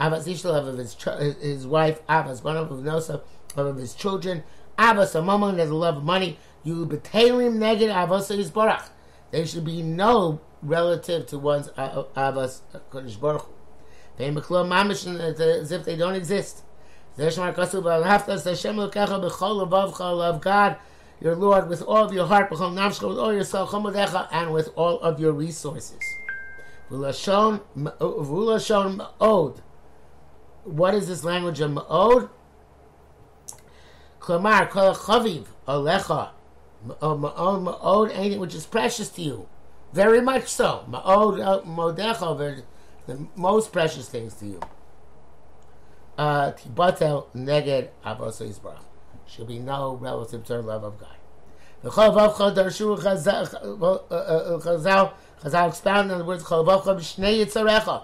Avas 0.00 0.26
Ish, 0.26 0.40
the 0.42 0.52
love 0.52 0.68
of 0.68 0.78
his, 0.78 0.94
his 1.42 1.66
wife, 1.66 2.06
Avas 2.06 2.40
Banav 2.40 2.70
of 2.70 2.78
Nosa, 2.80 3.20
love 3.56 3.66
of 3.66 3.76
his 3.76 3.94
children, 3.94 4.42
Avas 4.78 5.14
Amamon, 5.14 5.56
the 5.56 5.66
love 5.66 5.98
of 5.98 6.04
money, 6.04 6.38
you 6.64 6.86
betalim 6.86 7.58
neged 7.58 7.92
Avos 7.92 8.34
Yisbarach. 8.34 8.88
There 9.32 9.44
should 9.44 9.64
be 9.64 9.82
no 9.82 10.40
relative 10.62 11.26
to 11.26 11.38
one's 11.38 11.68
Avas 11.68 12.60
Kodesh 12.90 13.20
Baruch 13.20 13.50
As 14.18 15.72
if 15.72 15.84
they 15.84 15.96
don't 15.96 16.14
exist. 16.14 16.62
Love 17.18 17.34
God, 20.40 20.76
your 21.20 21.34
Lord, 21.34 21.68
with 21.68 21.82
all 21.82 22.04
of 22.04 22.12
your 22.12 22.26
heart, 22.26 22.48
with 22.48 22.60
all 22.60 23.32
your 23.32 23.42
soul, 23.42 23.86
and 24.30 24.52
with 24.52 24.68
all 24.76 25.00
of 25.00 25.18
your 25.18 25.32
resources. 25.32 25.98
What 26.88 27.16
is 30.94 31.08
this 31.08 31.24
language 31.24 31.60
of 31.60 31.72
ma'od? 31.72 32.30
Klamar, 34.20 34.70
kol 34.70 34.94
chaviv, 34.94 35.46
alecha, 35.66 36.30
ma'od, 36.86 37.64
ma'od, 37.64 38.14
anything 38.14 38.38
which 38.38 38.54
is 38.54 38.64
precious 38.64 39.08
to 39.08 39.22
you. 39.22 39.48
Very 39.92 40.20
much 40.20 40.46
so. 40.46 40.84
Ma'od, 40.88 41.64
modecha, 41.66 42.62
the 43.08 43.26
most 43.34 43.72
precious 43.72 44.08
things 44.08 44.34
to 44.34 44.46
you. 44.46 44.60
Tibatel 46.18 47.26
neged 47.34 47.88
avosa 48.04 48.48
yisbarach. 48.48 48.82
Should 49.26 49.46
be 49.46 49.58
no 49.58 49.94
relative 49.94 50.44
to 50.44 50.54
the 50.54 50.62
love 50.62 50.82
of 50.82 50.98
God. 50.98 51.14
The 51.82 51.90
Chalavavcha 51.90 52.56
darshu 52.56 52.98
Chazal 52.98 55.12
Chazal 55.40 55.68
expound 55.68 56.10
on 56.10 56.18
the 56.18 56.24
words 56.24 56.42
Chalavavcha 56.42 56.98
b'shnei 56.98 57.44
yitzarecha. 57.44 58.02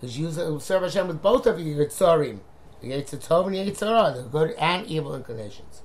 Because 0.00 0.18
you 0.18 0.60
serve 0.60 0.82
Hashem 0.82 1.08
with 1.08 1.20
both 1.20 1.46
of 1.46 1.60
your 1.60 1.86
yitzarim, 1.86 2.40
the 2.80 2.90
yitzatov 2.90 3.46
and 3.46 3.56
yitzara, 3.56 4.14
the 4.14 4.22
good 4.22 4.54
and 4.58 4.86
evil 4.86 5.14
inclinations. 5.14 5.82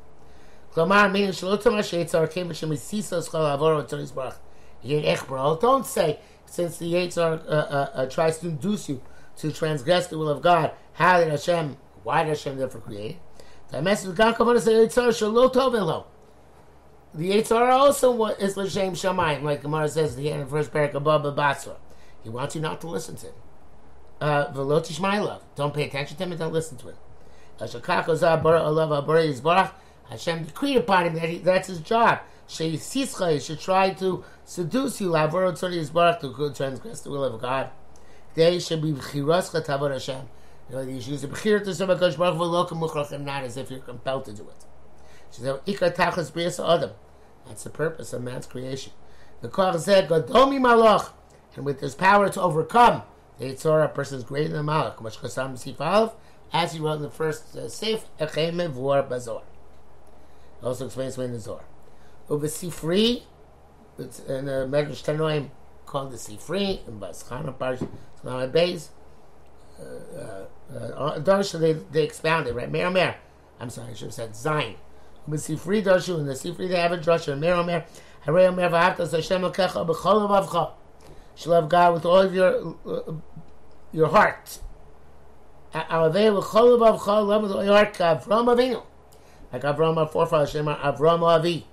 Klamar 0.74 1.12
meaning 1.12 1.31
shalotam 1.31 1.74
hashitzar 1.74 2.31
came 2.31 2.50
b'shem 2.50 2.70
yisisos 2.70 3.29
chalavor 3.29 3.86
v'tzor 3.86 4.08
yisbarach. 4.08 5.62
Don't 5.62 5.86
say 5.86 6.20
since 6.46 6.77
the 6.77 6.93
yitzar 6.93 7.46
uh, 7.46 7.51
uh, 7.51 7.89
uh, 7.93 8.05
tries 8.08 8.39
to 8.39 8.48
induce 8.48 8.88
you 8.88 9.01
to 9.41 9.51
transgress 9.51 10.07
the 10.07 10.17
will 10.17 10.29
of 10.29 10.41
God. 10.41 10.71
How 10.93 11.19
did 11.19 11.29
Hashem, 11.29 11.77
why 12.03 12.24
did 12.24 12.29
Hashem 12.29 12.57
therefore 12.57 12.81
create? 12.81 13.19
The 13.69 13.81
message 13.81 14.15
God 14.15 14.36
come 14.36 14.50
on 14.50 14.55
and 14.55 14.63
say, 14.63 14.74
Yitzhar. 14.74 16.05
The 17.13 17.31
Yitzhar 17.31 17.71
also 17.71 18.25
is 18.25 18.55
l'shem 18.55 18.93
shamayim, 18.93 19.43
like 19.43 19.62
Gemara 19.62 19.89
says 19.89 20.12
at 20.12 20.17
the 20.17 20.31
end 20.31 20.41
of 20.41 20.50
the 20.50 20.55
first 20.57 20.71
parak 20.71 20.93
above 20.93 21.36
Basra. 21.36 21.75
He 22.24 22.29
wants 22.29 22.55
you 22.55 22.62
not 22.62 22.79
to 22.81 22.88
listen 22.88 23.15
to 23.17 23.27
him. 23.27 23.33
Uh, 24.19 24.51
my 25.00 25.19
love. 25.19 25.43
Don't 25.55 25.74
pay 25.74 25.86
attention 25.86 26.15
to 26.17 26.24
him 26.24 26.31
and 26.31 26.39
don't 26.39 26.53
listen 26.53 26.77
to 26.77 26.89
him. 26.89 26.95
Hashem 30.10 30.43
decreed 30.43 30.77
upon 30.77 31.05
him 31.07 31.13
that 31.15 31.29
he, 31.29 31.38
that's 31.39 31.67
his 31.67 31.79
job. 31.79 32.19
He 32.48 32.77
should 32.77 33.60
try 33.60 33.91
to 33.91 34.24
seduce 34.45 35.01
you, 35.01 35.13
to 35.13 36.53
transgress 36.53 37.01
the 37.01 37.10
will 37.10 37.24
of 37.24 37.41
God. 37.41 37.69
They 38.33 38.59
should 38.59 38.81
be 38.81 38.93
B'chiroscha 38.93 39.65
Tavor 39.65 39.91
Hashem. 39.91 40.29
You 40.69 40.75
know, 40.75 40.81
you 40.81 41.01
should 41.01 41.11
use 41.11 41.23
a 41.23 41.27
B'chir 41.27 41.63
to 41.63 41.73
serve 41.75 41.89
HaKadosh 41.89 42.17
Baruch 42.17 42.38
Hu, 42.38 42.43
Lo 42.43 42.65
Kemuchrach, 42.65 43.11
and 43.11 43.25
not 43.25 43.43
as 43.43 43.57
if 43.57 43.69
you're 43.69 43.79
compelled 43.79 44.25
to 44.25 44.33
do 44.33 44.43
it. 44.43 44.65
She 45.31 45.41
said, 45.41 45.65
Ikar 45.65 45.95
Tachas 45.95 46.31
Brias 46.31 46.59
Adam. 46.63 46.91
That's 47.47 47.63
the 47.63 47.69
purpose 47.69 48.13
of 48.13 48.21
man's 48.21 48.45
creation. 48.45 48.93
The 49.41 49.50
Koch 49.50 49.79
said, 49.79 50.07
Godomi 50.07 50.59
Malach, 50.59 51.11
and 51.55 51.65
with 51.65 51.81
his 51.81 51.95
power 51.95 52.29
to 52.29 52.41
overcome 52.41 53.03
the 53.39 53.45
Yitzhar, 53.45 53.83
a 53.83 53.88
person 53.89 54.19
is 54.19 54.23
greater 54.23 54.53
than 54.53 54.65
Malach. 54.65 55.01
Much 55.01 55.17
Chasam 55.17 55.53
Sifalv, 55.53 56.13
as 56.53 56.73
he 56.73 56.79
wrote 56.79 56.95
in 56.95 57.01
the 57.01 57.09
first 57.09 57.55
uh, 57.55 57.61
Seif, 57.61 58.03
Echem 58.19 58.55
Mevor 58.55 59.07
Bazor. 59.09 59.41
Also 60.63 60.85
explains 60.85 61.17
when 61.17 61.31
the 61.31 61.39
Zohar. 61.39 61.65
Over 62.29 62.47
Sifri, 62.47 63.23
it's 63.97 64.19
in 64.19 64.45
the 64.45 64.67
Medrash 64.69 65.03
Tanoim 65.03 65.50
called 65.91 66.12
the 66.12 66.17
Sifri, 66.17 66.88
in 66.88 67.00
Baschana 67.00 67.53
Parsh, 67.53 67.86
Smalai 68.24 68.50
Beis. 68.50 68.88
Uh, 69.77 70.45
uh, 70.74 70.77
uh, 70.77 71.19
Darsha, 71.19 71.60
they, 71.60 71.74
they 71.74 72.03
expounded, 72.03 72.55
right? 72.55 72.71
Mer 72.71 72.89
Mer. 72.89 73.15
I'm 73.60 73.69
sorry, 73.69 73.91
I 73.91 73.93
should 73.93 74.05
have 74.05 74.13
said 74.13 74.36
Zion. 74.36 74.75
With 75.27 75.41
Sifri 75.41 75.83
Darshu, 75.83 76.17
in 76.17 76.25
the 76.25 76.33
Sifri 76.33 76.69
they 76.69 76.79
have 76.79 76.93
a 76.93 76.98
drasha, 76.98 77.38
Mer 77.38 77.62
Mer. 77.63 77.86
Harei 78.25 78.48
Omer 78.48 78.69
v'ahavta 78.69 79.12
Hashem 79.12 79.41
Elokecha 79.41 79.86
b'chol 79.86 80.29
avavcha. 80.29 80.71
You 81.38 81.51
love 81.51 81.69
God 81.69 81.93
with 81.95 82.05
all 82.05 82.21
of 82.21 82.33
your 82.33 82.75
uh, 82.86 83.13
your 83.91 84.07
heart. 84.07 84.60
Alavei 85.74 86.31
b'chol 86.39 86.77
avavcha, 86.79 87.27
love 87.27 87.41
with 87.43 87.51
all 87.51 87.65
your 87.65 87.74
heart. 87.74 87.95
Avram 87.95 88.45
Avinu, 88.45 88.83
like 89.51 89.63
Avram 89.63 89.98
our 89.98 90.07
forefather, 90.07 90.48
Shem 90.48 90.65
Avram 90.65 91.24
Avi, 91.24 91.65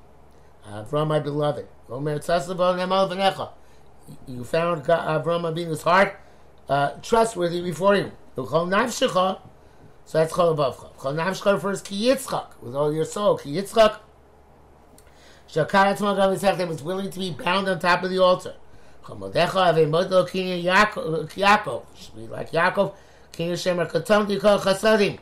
Avram 0.67 1.09
my 1.09 1.21
beloved. 1.21 1.69
Omer 1.91 2.19
tzasav 2.19 2.57
nemal 2.57 3.11
v'necha. 3.11 3.51
You 4.27 4.45
found 4.45 4.85
Avram 4.85 5.43
Avinu's 5.43 5.83
heart 5.83 6.19
uh, 6.69 6.91
trustworthy 7.03 7.62
before 7.62 7.97
you. 7.97 8.12
So 8.37 8.45
that's 8.45 10.33
chol 10.33 10.57
avavcha. 10.57 10.95
Chol 10.95 11.15
nafshecha 11.15 11.55
refers 11.55 11.83
to 11.83 11.95
Yitzchak 11.95 12.49
with 12.62 12.75
all 12.75 12.93
your 12.93 13.05
soul. 13.05 13.37
Ki 13.37 13.55
Yitzchak. 13.55 13.99
Shakar 15.49 15.95
Atzma 15.95 16.17
Gav 16.17 16.33
Yitzchak 16.33 16.69
was 16.69 16.83
willing 16.83 17.11
to 17.11 17.19
be 17.19 17.31
bound 17.33 17.69
on 17.69 17.79
top 17.79 18.03
of 18.03 18.11
the 18.11 18.19
altar. 18.19 18.55
Chomodecha 19.03 19.57
Ave 19.57 19.87
Model 19.87 20.25
Kinyan 20.25 20.62
Yaakov. 20.62 21.87
Should 21.97 22.17
be 22.17 22.27
like 22.27 22.53
Yaakov. 22.53 22.95
Kinyan 23.33 23.53
Shemer 23.53 23.91
Katom 23.91 24.27
Dikol 24.27 24.61
Chasadim. 24.61 25.19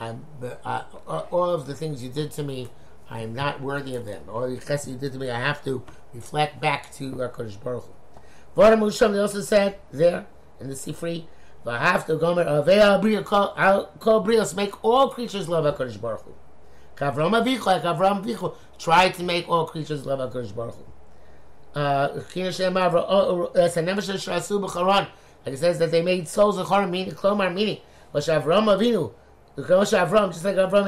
I'm, 0.00 0.24
uh, 0.64 0.82
all 1.30 1.50
of 1.50 1.66
the 1.66 1.74
things 1.74 2.02
you 2.02 2.08
did 2.08 2.30
to 2.32 2.42
me, 2.42 2.68
I 3.10 3.20
am 3.20 3.34
not 3.34 3.60
worthy 3.60 3.94
of 3.94 4.04
them. 4.04 4.22
All 4.28 4.48
the 4.48 4.56
chesed 4.56 4.88
you 4.88 4.96
did 4.96 5.12
to 5.14 5.18
me, 5.18 5.30
I 5.30 5.38
have 5.38 5.64
to 5.64 5.82
reflect 6.12 6.60
back 6.60 6.92
to 6.96 7.22
uh, 7.22 7.28
HaKadosh 7.28 7.62
Baruch 7.62 7.84
Hu. 7.84 7.92
Vora 8.60 8.76
Musham, 8.76 9.12
they 9.12 9.18
also 9.18 9.40
said 9.40 9.78
there 9.90 10.26
in 10.60 10.68
the 10.68 10.74
Sifri, 10.74 11.24
Vahavta 11.64 12.20
Gomer 12.20 12.44
Avei 12.44 13.24
Kol 13.24 14.24
Brios, 14.24 14.54
make 14.54 14.84
all 14.84 15.08
creatures 15.08 15.48
love 15.48 15.64
HaKadosh 15.64 16.00
Baruch 16.00 16.22
Hu. 16.22 16.34
Kavram 16.96 17.30
Avichu, 17.30 17.64
like 17.66 17.82
Avram 17.82 18.22
Avichu, 18.22 18.54
tried 18.78 19.14
to 19.14 19.22
make 19.22 19.48
all 19.48 19.66
creatures 19.66 20.04
love 20.04 20.18
HaKadosh 20.18 20.54
Baruch 20.54 20.74
Hu. 20.74 20.84
Uh, 21.74 21.78
uh, 21.78 22.18
uh 23.54 25.06
like 25.46 25.54
it 25.54 25.58
says 25.58 25.78
that 25.78 25.90
they 25.90 26.02
made 26.02 26.26
souls 26.26 26.58
of 26.58 26.66
Chorim, 26.66 26.90
meaning 26.90 27.14
Klomar, 27.14 27.52
meaning 27.52 27.78
was 28.12 28.26
Avram 28.26 28.64
Avinu, 28.64 29.12
because 29.58 29.92
Avram, 29.92 30.32
just 30.32 30.44
like 30.44 30.54
Avram 30.54 30.86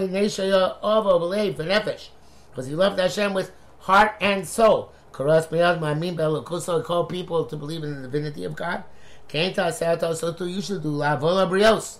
because 2.50 2.66
he 2.68 2.74
loved 2.76 3.00
Hashem 3.00 3.34
with 3.34 3.50
heart 3.80 4.12
and 4.20 4.46
soul. 4.46 4.92
Belukuso 5.12 6.84
call 6.84 7.06
people 7.06 7.46
to 7.46 7.56
believe 7.56 7.82
in 7.82 7.96
the 7.96 8.02
divinity 8.08 8.44
of 8.44 8.54
God. 8.54 8.84
So 9.28 10.32
too 10.32 10.46
you 10.46 10.62
should 10.62 10.84
do 10.84 10.92
Lavola 10.92 11.50
Brios 11.50 11.98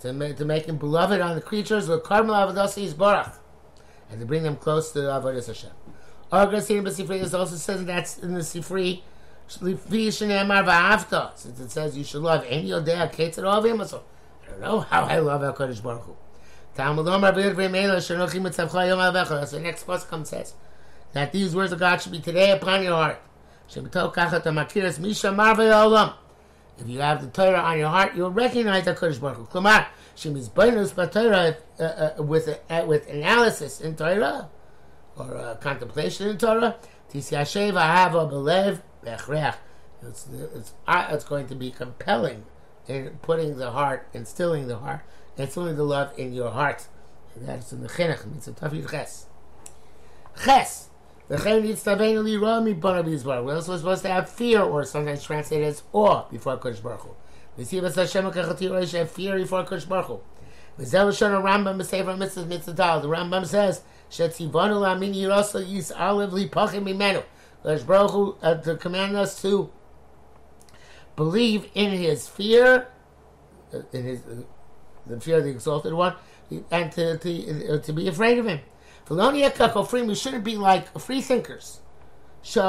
to 0.00 0.12
make, 0.12 0.36
to 0.36 0.44
make 0.44 0.66
him 0.66 0.76
beloved 0.76 1.22
on 1.22 1.34
the 1.34 1.40
creatures 1.40 1.88
with 1.88 2.02
Karmel 2.02 2.54
Avodas 2.54 2.92
Barach 2.92 3.38
and 4.10 4.20
to 4.20 4.26
bring 4.26 4.42
them 4.42 4.56
close 4.56 4.92
to 4.92 4.98
Avodas 4.98 5.46
Hashem. 5.46 5.70
Argasin 6.30 6.82
B'Sifri 6.82 7.22
is 7.22 7.32
also 7.32 7.56
says 7.56 7.86
that's 7.86 8.18
in 8.18 8.34
the 8.34 8.40
Sifri. 8.40 9.00
Since 9.48 9.80
it 11.60 11.70
says 11.70 11.96
you 11.96 12.04
should 12.04 12.20
love 12.20 12.44
any 12.48 12.68
Yodea 12.68 13.10
Ketzad 13.10 13.44
Ovim, 13.44 13.86
so 13.86 14.02
I 14.46 14.50
don't 14.50 14.60
know 14.60 14.80
how 14.80 15.04
I 15.04 15.18
love 15.18 15.42
our 15.42 15.52
HaKadosh 15.52 15.82
Baruch 15.82 16.02
Hu. 16.02 16.16
Talmud 16.74 17.08
Omer 17.08 17.32
B'Yod 17.32 17.54
V'Meila 17.54 17.96
Shenochim 17.96 18.42
Mitzavcha 18.42 18.88
Yom 18.88 18.98
Avecha. 18.98 19.40
That's 19.40 19.52
the 19.52 19.60
next 19.60 19.86
comes 20.08 20.28
says 20.28 20.54
that 21.12 21.32
these 21.32 21.54
words 21.54 21.72
of 21.72 21.78
God 21.78 22.02
should 22.02 22.12
be 22.12 22.20
today 22.20 22.50
upon 22.50 22.82
your 22.82 22.94
heart. 22.94 23.20
Shebitol 23.70 24.14
Kachat 24.14 24.42
Amakiras 24.42 24.98
Misha 24.98 25.28
Marvei 25.28 25.72
Olam. 25.72 26.14
If 26.78 26.88
you 26.88 27.00
have 27.00 27.22
the 27.22 27.28
Torah 27.28 27.60
on 27.60 27.78
your 27.78 27.88
heart, 27.88 28.14
you'll 28.14 28.30
recognize 28.30 28.84
HaKadosh 28.84 29.20
Baruch 29.20 29.38
Hu. 29.38 29.46
Klamar 29.46 29.86
Shemis 30.16 30.50
Bainus 30.50 30.92
B'Torah 30.92 31.56
uh, 31.80 32.18
uh, 32.18 32.22
with 32.22 32.48
uh, 32.68 32.84
with 32.86 33.08
analysis 33.08 33.80
in 33.80 33.96
Torah 33.96 34.50
or 35.16 35.36
uh, 35.36 35.54
contemplation 35.56 36.28
in 36.28 36.38
Torah. 36.38 36.76
It's, 37.14 37.32
it's, 37.32 37.52
uh, 40.86 41.06
it's 41.10 41.24
going 41.24 41.46
to 41.46 41.54
be 41.54 41.70
compelling 41.70 42.44
in 42.88 43.18
putting 43.22 43.58
the 43.58 43.70
heart, 43.70 44.08
instilling 44.12 44.68
the 44.68 44.78
heart, 44.78 45.02
instilling 45.36 45.76
the 45.76 45.84
love 45.84 46.12
in 46.18 46.32
your 46.32 46.50
heart. 46.50 46.86
And 47.34 47.48
that's 47.48 47.72
in 47.72 47.82
the 47.82 47.88
chinuch. 47.88 48.36
It's 48.36 48.48
a 48.48 48.52
tafid 48.52 48.90
ches. 48.90 49.26
Ches. 50.44 50.88
The 51.28 51.38
chen 51.38 51.62
needs 51.62 51.82
to 51.82 51.96
be 51.96 52.16
only 52.16 52.36
rami 52.36 52.74
barabi 52.74 53.22
We're 53.24 53.54
also 53.54 53.76
supposed 53.76 54.02
to 54.02 54.08
have 54.08 54.28
fear, 54.28 54.62
or 54.62 54.84
sometimes 54.84 55.24
translated 55.24 55.66
as 55.66 55.82
awe, 55.92 56.24
before 56.30 56.56
Kodesh 56.58 56.82
Baruch 56.82 57.00
Hu. 57.00 57.10
We 57.56 57.64
see 57.64 57.80
what 57.80 57.94
Hashem 57.94 58.24
have 58.24 59.10
fear 59.10 59.36
before 59.36 59.64
Kodesh 59.64 59.88
Baruch 59.88 60.06
Hu. 60.06 60.20
The 60.78 60.84
Zelashon 60.84 61.42
Rambam 61.42 61.80
B'Sefer 61.80 62.16
Mitzvah 62.16 62.46
Mitzvah 62.46 62.72
The 62.74 63.08
Rambam 63.08 63.46
says 63.46 63.82
Shetzivanu 64.10 64.80
Lamin 64.80 65.14
Yirasa 65.14 65.66
Yis 65.66 65.90
Alev 65.90 66.30
Lipachim 66.30 66.84
Mimenu. 66.84 67.24
Baruch 67.86 68.10
Hu 68.10 68.36
uh, 68.42 68.54
to 68.56 68.76
command 68.76 69.16
us 69.16 69.40
to 69.42 69.70
believe 71.16 71.68
in 71.74 71.90
His 71.90 72.28
fear, 72.28 72.88
in 73.92 74.04
His 74.04 74.20
the 75.06 75.20
fear 75.20 75.38
of 75.38 75.44
the 75.44 75.50
Exalted 75.50 75.92
One, 75.92 76.14
and 76.70 76.92
to 76.92 77.18
to, 77.18 77.80
to 77.80 77.92
be 77.92 78.08
afraid 78.08 78.38
of 78.38 78.46
Him. 78.46 78.60
felonia 79.06 80.06
We 80.06 80.14
shouldn't 80.14 80.44
be 80.44 80.56
like 80.56 80.98
free 80.98 81.20
thinkers. 81.20 81.80
They 82.54 82.60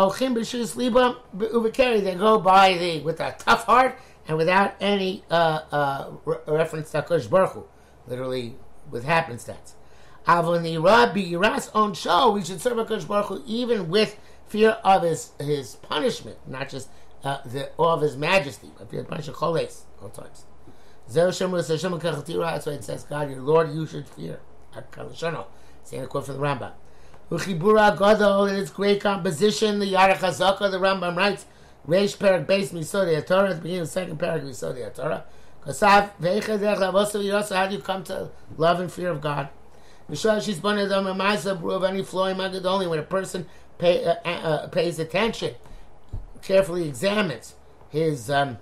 go 2.15 2.39
by 2.39 2.77
the 2.77 3.01
with 3.01 3.19
a 3.19 3.35
tough 3.37 3.65
heart 3.65 3.99
and 4.27 4.37
without 4.37 4.73
any 4.79 5.23
uh, 5.29 5.61
uh, 5.71 6.11
re- 6.25 6.37
reference 6.47 6.91
to 6.91 7.01
Hakadosh 7.01 7.29
Baruch 7.29 7.51
Hu, 7.51 7.65
literally 8.07 8.55
with 8.89 9.03
happenstance. 9.03 9.75
Avonira 10.27 11.13
Biras 11.13 11.69
own 11.73 11.93
show, 11.93 12.31
we 12.31 12.43
should 12.43 12.59
serve 12.59 12.77
HaKadosh 12.77 13.07
Baruch 13.07 13.27
Hu 13.27 13.43
even 13.45 13.89
with 13.89 14.19
fear 14.47 14.71
of 14.83 15.03
his, 15.03 15.31
his 15.39 15.75
punishment, 15.75 16.37
not 16.47 16.69
just 16.69 16.89
uh, 17.23 17.39
the 17.45 17.69
awe 17.77 17.93
of 17.93 18.01
his 18.01 18.17
majesty, 18.17 18.69
all 18.79 20.09
times. 20.09 20.45
That's 21.09 21.41
why 21.41 22.73
it 22.73 22.83
says, 22.83 23.03
God, 23.03 23.29
your 23.29 23.41
Lord, 23.41 23.73
you 23.73 23.85
should 23.85 24.07
fear. 24.07 24.39
Saying 25.83 26.03
a 26.03 26.07
quote 26.07 26.25
from 26.25 26.37
the 26.37 26.43
Rambam. 26.43 26.71
Uchibura 27.31 27.97
Gadol 27.97 28.45
in 28.47 28.55
its 28.55 28.71
great 28.71 29.01
composition, 29.01 29.79
the 29.79 29.93
Yarech 29.93 30.17
HaZaka, 30.17 30.71
the 30.71 30.79
Rambam 30.79 31.15
writes, 31.15 31.45
Reish 31.87 32.19
Perak 32.19 32.45
Beis 32.47 32.71
Misodi 32.71 33.25
Torah, 33.25 33.49
at 33.49 33.55
the 33.55 33.61
beginning 33.61 33.81
of 33.81 33.87
the 33.87 33.91
second 33.93 34.19
Perak 34.19 34.43
Misodi 34.43 34.93
Torah. 34.93 35.25
Kasav, 35.65 36.11
Veicha 36.21 36.59
Derech 36.59 37.53
how 37.53 37.67
do 37.67 37.75
you 37.75 37.81
come 37.81 38.03
to 38.03 38.29
love 38.57 38.79
and 38.79 38.91
fear 38.91 39.09
of 39.09 39.21
God? 39.21 39.49
Mishra 40.09 40.37
Shisbanadama 40.37 41.75
of 41.75 41.83
any 41.83 42.03
flawing 42.03 42.37
magad 42.37 42.65
only 42.65 42.87
when 42.87 42.99
a 42.99 43.03
person 43.03 43.45
pay, 43.77 44.05
uh, 44.05 44.15
uh, 44.23 44.67
pays 44.67 44.99
attention, 44.99 45.55
carefully 46.41 46.87
examines 46.87 47.55
his 47.89 48.29
um, 48.29 48.57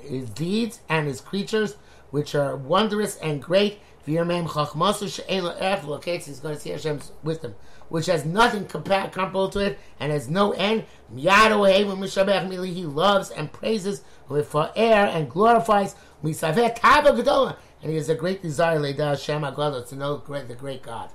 his 0.00 0.28
deeds 0.30 0.80
and 0.88 1.06
his 1.06 1.20
creatures, 1.20 1.76
which 2.10 2.34
are 2.34 2.56
wondrous 2.56 3.16
and 3.16 3.42
great. 3.42 3.80
He's 4.04 4.16
going 4.16 4.34
to 6.54 6.60
see 6.60 6.70
Hashem's 6.70 7.12
wisdom, 7.22 7.54
which 7.88 8.04
has 8.06 8.26
nothing 8.26 8.66
comparable 8.66 9.48
to 9.48 9.60
it 9.60 9.78
and 9.98 10.12
has 10.12 10.28
no 10.28 10.52
end. 10.52 10.84
He 11.14 11.26
loves 12.84 13.30
and 13.30 13.50
praises 13.50 14.02
with 14.28 14.54
air 14.76 15.06
and 15.06 15.30
glorifies 15.30 15.96
and 17.84 17.90
he 17.90 17.96
has 17.96 18.08
a 18.08 18.14
great 18.14 18.42
desire, 18.42 18.78
to 18.78 19.94
know 19.96 20.22
the 20.26 20.54
great 20.54 20.82
God. 20.82 21.10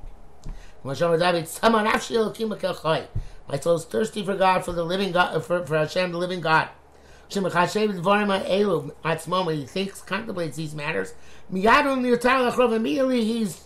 My 3.49 3.59
soul 3.59 3.75
is 3.75 3.85
thirsty 3.85 4.23
for 4.23 4.35
God, 4.35 4.63
for 4.63 4.71
the 4.71 4.83
living 4.83 5.11
God, 5.11 5.43
for, 5.43 5.65
for 5.65 5.77
Hashem, 5.77 6.11
the 6.11 6.17
living 6.17 6.41
God. 6.41 6.69
When 7.31 7.51
he 9.55 9.65
thinks, 9.65 10.01
contemplates 10.01 10.57
these 10.57 10.73
matters, 10.75 11.13
immediately 11.51 13.23
he's 13.25 13.65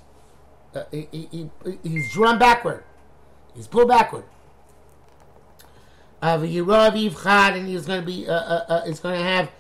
uh, 0.76 0.84
he, 0.92 1.08
he, 1.12 1.50
he's 1.84 2.12
drawn 2.14 2.40
backward. 2.40 2.84
He's 3.56 3.68
pulled 3.68 3.90
backward. 3.90 4.26
Uh, 6.22 6.40
and 6.42 7.68
he's 7.68 7.86
going 7.86 8.00
to 8.00 8.06
be, 8.06 8.28
uh, 8.28 8.34
uh, 8.34 8.66
uh, 8.70 8.86
going 9.00 9.18
to 9.18 9.24
have 9.24 9.52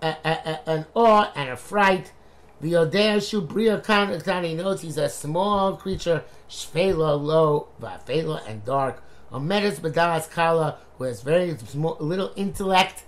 a, 0.00 0.16
a, 0.24 0.30
a, 0.30 0.70
an 0.70 0.86
awe 0.94 1.32
and 1.34 1.50
a 1.50 1.56
fright. 1.56 2.12
The 2.60 2.72
Odea 2.72 3.20
Bria 3.46 3.80
Khan, 3.80 4.10
notes 4.54 4.82
he's 4.82 4.96
a 4.96 5.08
small 5.08 5.76
creature, 5.76 6.24
Shfela, 6.48 7.20
low, 7.20 7.68
Vafela, 7.80 8.48
and 8.48 8.64
dark. 8.64 9.02
Omedes 9.32 9.80
Badalas 9.80 10.30
Kala, 10.30 10.78
who 10.98 11.04
has 11.04 11.22
very 11.22 11.56
small, 11.58 11.96
little 12.00 12.32
intellect, 12.36 13.04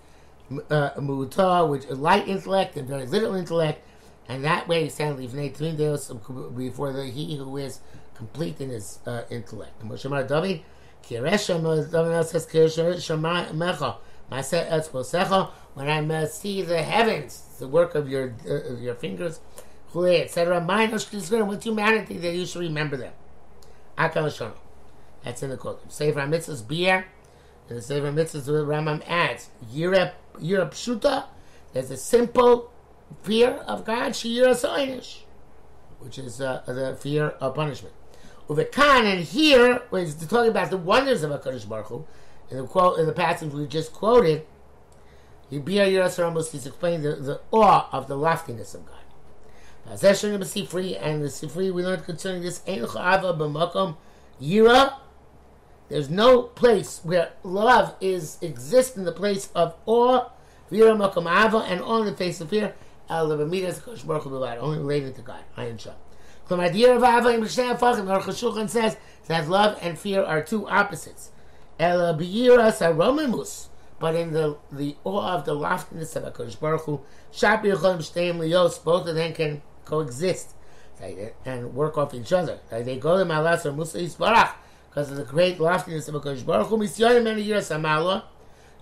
uh, 0.71 0.91
Muta, 1.01 1.67
which 1.67 1.85
is 1.85 1.99
light 1.99 2.27
intellect 2.29 2.77
and 2.77 2.89
very 2.89 3.07
little 3.07 3.35
intellect, 3.35 3.87
and 4.29 4.43
that 4.45 4.67
way, 4.67 4.89
sadly, 4.89 5.27
before 5.27 6.93
the 6.93 7.05
he 7.07 7.37
who 7.37 7.57
is 7.59 7.81
complete 8.15 8.61
in 8.61 8.71
his 8.71 9.01
uh, 9.07 9.23
intellect. 9.31 9.85
Moshe 9.85 10.29
David, 10.29 10.63
Kiresha 11.03 11.93
David 11.93 12.27
says 12.27 12.47
Kiresha 12.47 13.53
Mecha, 13.53 13.97
Maseh 14.31 14.69
Etzbosecha, 14.71 15.51
when 15.75 15.89
I 16.11 16.25
see 16.27 16.63
the 16.63 16.83
heavens, 16.83 17.43
the 17.59 17.69
work 17.69 17.95
of 17.95 18.09
your 18.09 18.35
uh, 18.49 18.75
your 18.77 18.95
fingers, 18.95 19.41
etc. 19.95 20.61
Minus 20.61 21.13
with 21.13 21.63
humanity, 21.63 22.17
that 22.19 22.35
you 22.35 22.47
should 22.47 22.63
remember 22.63 22.97
them. 22.97 23.13
Akal 23.99 24.27
Shono. 24.27 24.64
That's 25.25 25.43
in 25.43 25.51
the 25.51 25.57
quote. 25.57 25.91
Sefer 25.91 26.21
Mitzvahs 26.21 26.67
beer. 26.67 27.07
And 27.69 27.79
the 27.79 27.83
Sefer 27.83 28.13
Mitzvahs, 28.13 28.45
the 28.45 28.53
Rambam 28.53 29.03
adds, 29.09 29.51
Yira 29.73 30.13
Pshuta, 30.39 31.25
there's 31.73 31.91
a 31.91 31.97
simple 31.97 32.71
fear 33.23 33.53
of 33.67 33.85
God, 33.85 34.15
Shira 34.15 34.51
Soinish, 34.51 35.21
which 35.99 36.19
is 36.19 36.41
uh, 36.41 36.63
the 36.67 36.97
fear 37.01 37.29
of 37.41 37.55
punishment. 37.55 37.95
Uvekan, 38.49 39.05
and 39.05 39.25
here, 39.25 39.83
is 39.93 40.15
talking 40.15 40.51
about 40.51 40.71
the 40.71 40.77
wonders 40.77 41.23
of 41.23 41.31
HaKadosh 41.31 41.67
Baruch 41.67 41.87
Hu, 41.87 42.07
in 42.51 42.59
the, 42.59 42.65
quote, 42.65 42.99
in 42.99 43.07
the 43.07 43.13
passage 43.13 43.53
we 43.53 43.67
just 43.67 43.93
quoted, 43.93 44.47
Yibir 45.51 45.91
Yerushalayim 45.91 46.37
is 46.39 46.67
explaining 46.67 47.03
the, 47.03 47.17
the 47.17 47.41
awe 47.51 47.89
of 47.93 48.09
the 48.09 48.17
loftiness 48.17 48.75
of 48.75 48.85
God. 48.85 48.99
The 49.87 50.09
Sifri, 50.09 50.99
and 51.01 51.23
the 51.23 51.29
Sifri 51.29 51.73
we 51.73 51.83
learned 51.83 52.05
concerning 52.05 52.43
this, 52.43 52.63
Ein 52.69 52.81
Cha'ava 52.81 53.37
B'makom 53.37 53.97
Yira, 54.41 54.95
there's 55.95 56.11
no 56.11 56.43
place 56.43 57.01
where 57.05 57.31
love 57.45 57.95
is 58.01 58.37
exists 58.43 58.97
in 58.97 59.05
the 59.05 59.13
place 59.13 59.49
of 59.55 59.77
awe, 59.87 60.29
Vira 60.69 60.93
Ava, 60.93 61.59
and 61.59 61.81
on 61.83 62.05
the 62.05 62.13
face 62.13 62.41
of 62.41 62.51
fear, 62.51 62.75
only 63.09 63.39
related 64.81 65.15
to 65.15 65.23
God. 65.23 65.39
Mishnah 65.55 65.95
Fachim, 66.49 68.07
Aruch 68.09 68.25
Shulchan 68.25 68.69
says 68.69 68.97
that 69.29 69.49
love 69.49 69.79
and 69.81 69.97
fear 69.97 70.25
are 70.25 70.43
two 70.43 70.69
opposites. 70.69 71.31
But 71.79 71.95
in 74.17 74.33
the, 74.33 74.57
the 74.73 74.97
awe 75.05 75.33
of 75.33 75.45
the 75.45 75.55
loftiness 75.55 76.17
of 76.17 76.25
HaKadosh 76.25 76.59
Baruch 76.59 76.81
Hu, 76.87 77.03
both 78.85 79.07
of 79.07 79.15
them 79.15 79.33
can 79.33 79.63
coexist 79.85 80.55
and 81.45 81.73
work 81.73 81.97
off 81.97 82.13
each 82.15 82.33
other. 82.33 82.59
They 82.69 82.99
go 82.99 83.17
to 83.17 83.25
Malas 83.25 83.65
or 83.65 83.71
Musa 83.71 83.99
Yisbarach 83.99 84.55
because 84.95 85.11
of 85.11 85.17
the 85.17 85.25
great 85.25 85.59
loftiness 85.59 86.07
of 86.07 86.15
HaKadosh 86.15 86.47
Baruch 86.47 86.69
Hu. 86.69 86.79
Misyonim 86.79 87.25
many 87.25 87.43
years 87.43 87.71
Amala. 87.71 88.23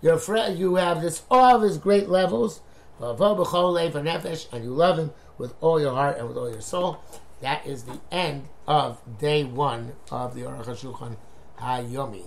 You're 0.02 0.20
you 0.50 0.74
have 0.74 1.00
this 1.00 1.22
awe 1.30 1.54
of 1.54 1.62
his 1.62 1.78
great 1.78 2.10
levels, 2.10 2.60
and 3.00 3.18
you 3.18 4.70
love 4.70 4.98
him 4.98 5.12
with 5.38 5.54
all 5.62 5.80
your 5.80 5.94
heart 5.94 6.18
and 6.18 6.28
with 6.28 6.36
all 6.36 6.50
your 6.50 6.60
soul. 6.60 7.00
That 7.40 7.66
is 7.66 7.84
the 7.84 7.98
end 8.10 8.48
of 8.68 9.00
day 9.18 9.42
one 9.44 9.94
of 10.10 10.34
the 10.34 10.42
Aruch 10.42 10.66
HaShulchan 10.66 11.16
HaYomi. 11.58 12.24